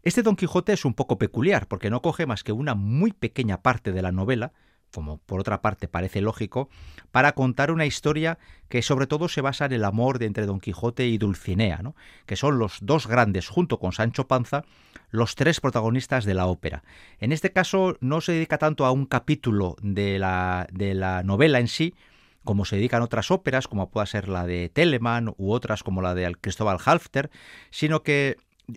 Este 0.03 0.25
Don 0.25 0.35
Quijote 0.35 0.73
es 0.73 0.85
un 0.85 0.95
poco 0.95 1.17
peculiar 1.17 1.69
porque 1.69 1.89
no 1.89 2.03
coge 2.03 2.27
más 2.27 2.43
que 2.43 2.51
una 2.51 2.75
muy 2.75 3.13
pequeña 3.13 3.63
parte 3.63 3.93
de 3.93 4.03
la 4.03 4.11
novela, 4.11 4.53
como 4.93 5.19
por 5.19 5.39
otra 5.39 5.63
parte 5.63 5.87
parece 5.87 6.21
lógico, 6.21 6.69
para 7.13 7.33
contar 7.33 7.71
una 7.71 7.87
historia 7.87 8.39
que 8.69 8.83
sobre 8.83 9.07
todo 9.07 9.29
se 9.29 9.43
basa 9.43 9.67
en 9.67 9.73
el 9.73 9.85
amor 9.85 10.19
de 10.19 10.27
entre 10.27 10.45
Don 10.45 10.59
Quijote 10.59 11.07
y 11.07 11.19
Dulcinea, 11.19 11.79
¿no? 11.83 11.95
que 12.27 12.35
son 12.35 12.59
los 12.59 12.79
dos 12.83 13.07
grandes, 13.07 13.47
junto 13.49 13.79
con 13.79 13.93
Sancho 13.93 14.27
Panza, 14.27 14.65
los 15.11 15.37
tres 15.37 15.61
protagonistas 15.61 16.25
de 16.25 16.35
la 16.35 16.47
ópera. 16.47 16.83
En 17.21 17.31
este 17.31 17.53
caso 17.53 17.97
no 18.01 18.21
se 18.21 18.33
dedica 18.33 18.59
tanto 18.59 18.85
a 18.85 18.91
un 18.91 19.07
capítulo 19.07 19.77
de 19.83 20.19
la, 20.19 20.67
de 20.73 20.95
la 20.95 21.23
novela 21.23 21.61
en 21.61 21.69
sí, 21.69 21.95
como 22.43 22.65
se 22.65 22.75
dedican 22.75 23.03
otras 23.03 23.31
óperas, 23.31 23.69
como 23.69 23.89
pueda 23.89 24.07
ser 24.07 24.29
la 24.29 24.47
de 24.49 24.69
Telemann 24.69 25.33
u 25.37 25.53
otras 25.53 25.85
como 25.85 26.03
la 26.03 26.17
de 26.17 26.35
Cristóbal 26.41 26.79
Halfter, 26.85 27.31
sino 27.71 28.03
que 28.03 28.37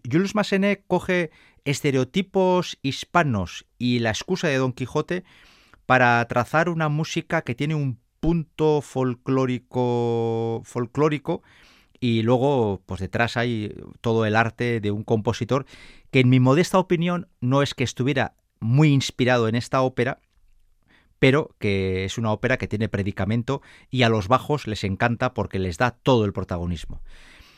Jules 0.10 0.36
Massenet 0.36 0.84
coge 0.88 1.32
estereotipos 1.64 2.78
hispanos 2.82 3.66
y 3.78 4.00
la 4.00 4.10
excusa 4.10 4.48
de 4.48 4.58
Don 4.58 4.74
Quijote 4.74 5.24
para 5.86 6.26
trazar 6.28 6.70
una 6.70 6.90
música 6.90 7.42
que 7.44 7.56
tiene 7.56 7.76
un 7.76 8.00
punto 8.20 8.82
folclórico 8.82 10.62
folclórico 10.66 11.44
y 12.00 12.24
luego 12.24 12.82
pues 12.86 13.00
detrás 13.00 13.38
hay 13.38 13.76
todo 14.02 14.26
el 14.26 14.36
arte 14.36 14.80
de 14.80 14.92
un 14.92 15.04
compositor 15.04 15.66
que 16.12 16.22
en 16.22 16.30
mi 16.30 16.40
modesta 16.40 16.80
opinión 16.80 17.28
no 17.40 17.62
es 17.62 17.74
que 17.74 17.84
estuviera 17.84 18.36
muy 18.60 18.90
inspirado 18.90 19.48
en 19.48 19.56
esta 19.56 19.82
ópera 19.82 20.20
pero 21.20 21.56
que 21.60 22.06
es 22.06 22.18
una 22.18 22.32
ópera 22.32 22.58
que 22.58 22.68
tiene 22.68 22.90
predicamento 22.90 23.62
y 23.90 24.04
a 24.04 24.10
los 24.10 24.28
bajos 24.28 24.68
les 24.68 24.84
encanta 24.84 25.34
porque 25.34 25.60
les 25.60 25.78
da 25.78 25.92
todo 25.92 26.26
el 26.26 26.34
protagonismo. 26.34 27.02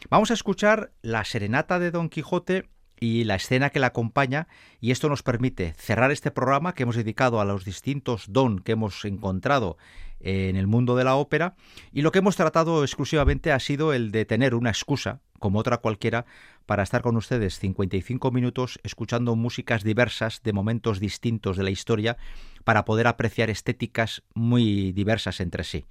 Vamos 0.09 0.31
a 0.31 0.35
escuchar 0.35 0.93
la 1.01 1.25
serenata 1.25 1.79
de 1.79 1.91
Don 1.91 2.07
Quijote 2.07 2.69
y 2.97 3.25
la 3.25 3.35
escena 3.35 3.71
que 3.71 3.81
la 3.81 3.87
acompaña 3.87 4.47
y 4.79 4.91
esto 4.91 5.09
nos 5.09 5.21
permite 5.21 5.73
cerrar 5.73 6.11
este 6.11 6.31
programa 6.31 6.73
que 6.73 6.83
hemos 6.83 6.95
dedicado 6.95 7.41
a 7.41 7.45
los 7.45 7.65
distintos 7.65 8.25
don 8.29 8.59
que 8.59 8.71
hemos 8.71 9.03
encontrado 9.03 9.77
en 10.21 10.55
el 10.55 10.65
mundo 10.65 10.95
de 10.95 11.03
la 11.03 11.15
ópera 11.15 11.55
y 11.91 12.03
lo 12.03 12.13
que 12.13 12.19
hemos 12.19 12.37
tratado 12.37 12.83
exclusivamente 12.83 13.51
ha 13.51 13.59
sido 13.59 13.91
el 13.91 14.11
de 14.11 14.23
tener 14.23 14.55
una 14.55 14.69
excusa, 14.69 15.19
como 15.39 15.59
otra 15.59 15.79
cualquiera, 15.79 16.25
para 16.65 16.83
estar 16.83 17.01
con 17.01 17.17
ustedes 17.17 17.59
55 17.59 18.31
minutos 18.31 18.79
escuchando 18.83 19.35
músicas 19.35 19.83
diversas 19.83 20.41
de 20.41 20.53
momentos 20.53 21.01
distintos 21.01 21.57
de 21.57 21.63
la 21.63 21.69
historia 21.69 22.15
para 22.63 22.85
poder 22.85 23.07
apreciar 23.07 23.49
estéticas 23.49 24.23
muy 24.33 24.93
diversas 24.93 25.41
entre 25.41 25.65
sí. 25.65 25.85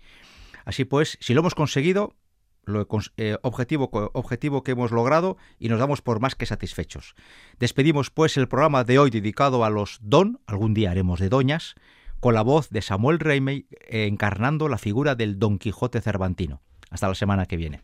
Así 0.65 0.87
pues, 0.87 1.19
si 1.21 1.35
lo 1.35 1.41
hemos 1.41 1.55
conseguido, 1.55 2.15
lo 2.67 2.87
eh, 3.17 3.39
objetivo, 3.43 3.91
objetivo 4.13 4.63
que 4.63 4.73
hemos 4.73 4.91
logrado 4.91 5.37
y 5.59 5.69
nos 5.69 5.79
damos 5.79 6.03
por 6.03 6.21
más 6.21 6.35
que 6.35 6.47
satisfechos. 6.47 7.15
Despedimos 7.59 8.11
pues 8.11 8.37
el 8.37 8.49
programa 8.49 8.85
de 8.85 8.99
hoy 8.99 9.11
dedicado 9.11 9.65
a 9.65 9.71
los 9.71 9.99
don, 10.03 10.41
algún 10.47 10.75
día 10.75 10.91
haremos 10.91 11.21
de 11.21 11.29
doñas, 11.29 11.77
con 12.21 12.35
la 12.35 12.43
voz 12.43 12.69
de 12.71 12.83
Samuel 12.83 13.21
Reimey 13.21 13.67
eh, 13.71 14.07
encarnando 14.07 14.69
la 14.69 14.79
figura 14.79 15.15
del 15.15 15.39
Don 15.39 15.59
Quijote 15.59 16.01
Cervantino. 16.01 16.61
Hasta 16.91 17.09
la 17.09 17.15
semana 17.15 17.47
que 17.47 17.57
viene. 17.57 17.83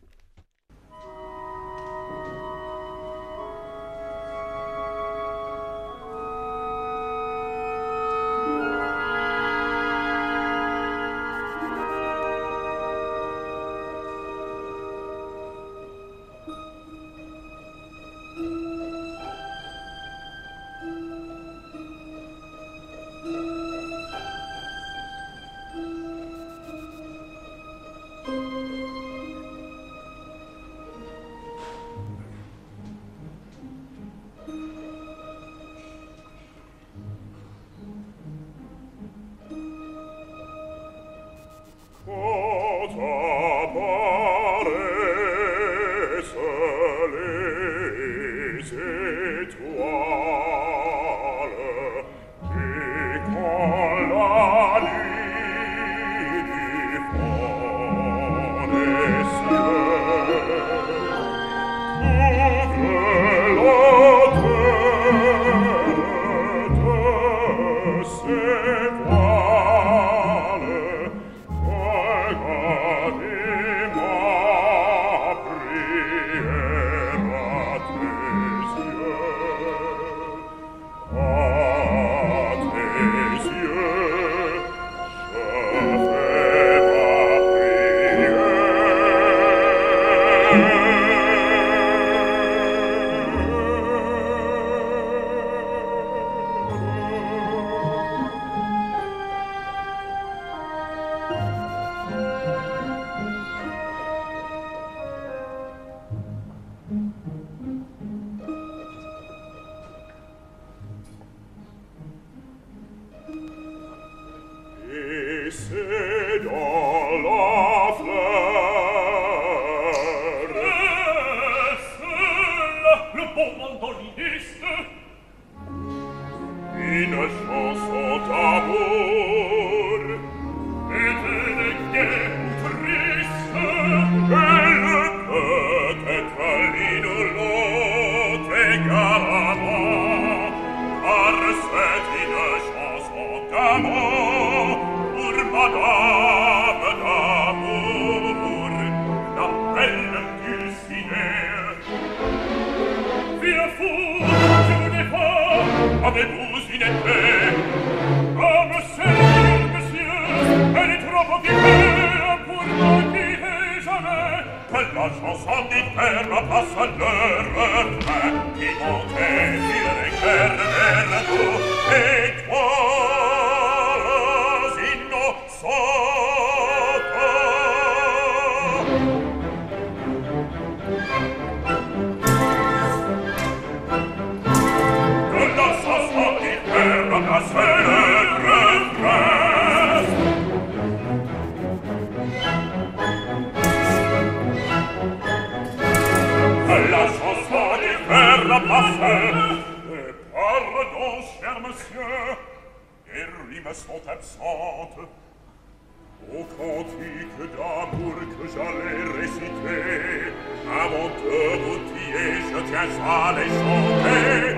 O 206.31 206.43
cantique 206.57 207.37
que 207.37 208.45
j'allais 208.53 209.03
réciter, 209.19 210.31
avant 210.67 211.09
de 211.09 211.37
vous 211.61 211.79
tuer, 211.89 212.33
je 212.51 212.59
tiens 212.69 212.91
à 213.05 213.33
les 213.33 213.49
chanter. 213.49 214.57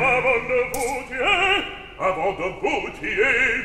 Avant 2.00 2.34
de 2.34 2.48
vous 2.62 2.90
tuer. 3.00 3.56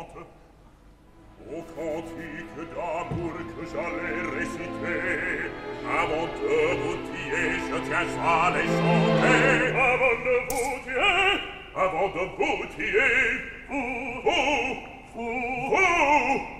note 0.00 0.26
O 1.52 1.62
cantique 1.74 2.56
d'amour 2.56 3.32
que 3.56 3.64
j'allais 3.72 4.38
réciter 4.38 5.50
Avant 5.88 6.26
de 6.26 6.56
vous 6.80 6.96
tuer, 7.08 7.50
je 7.68 7.76
tiens 7.86 8.08
à 8.22 8.50
les 8.54 8.66
chanter 8.66 9.38
Avant 9.74 10.16
de 10.26 10.36
vous 10.50 10.74
tuer 10.84 11.40
Avant 11.74 12.08
de 12.08 12.22
vous 12.36 12.66
tuer 12.76 13.20
Vous 13.68 14.22
Vous 14.24 14.76
Vous, 15.14 15.70
vous. 15.70 16.59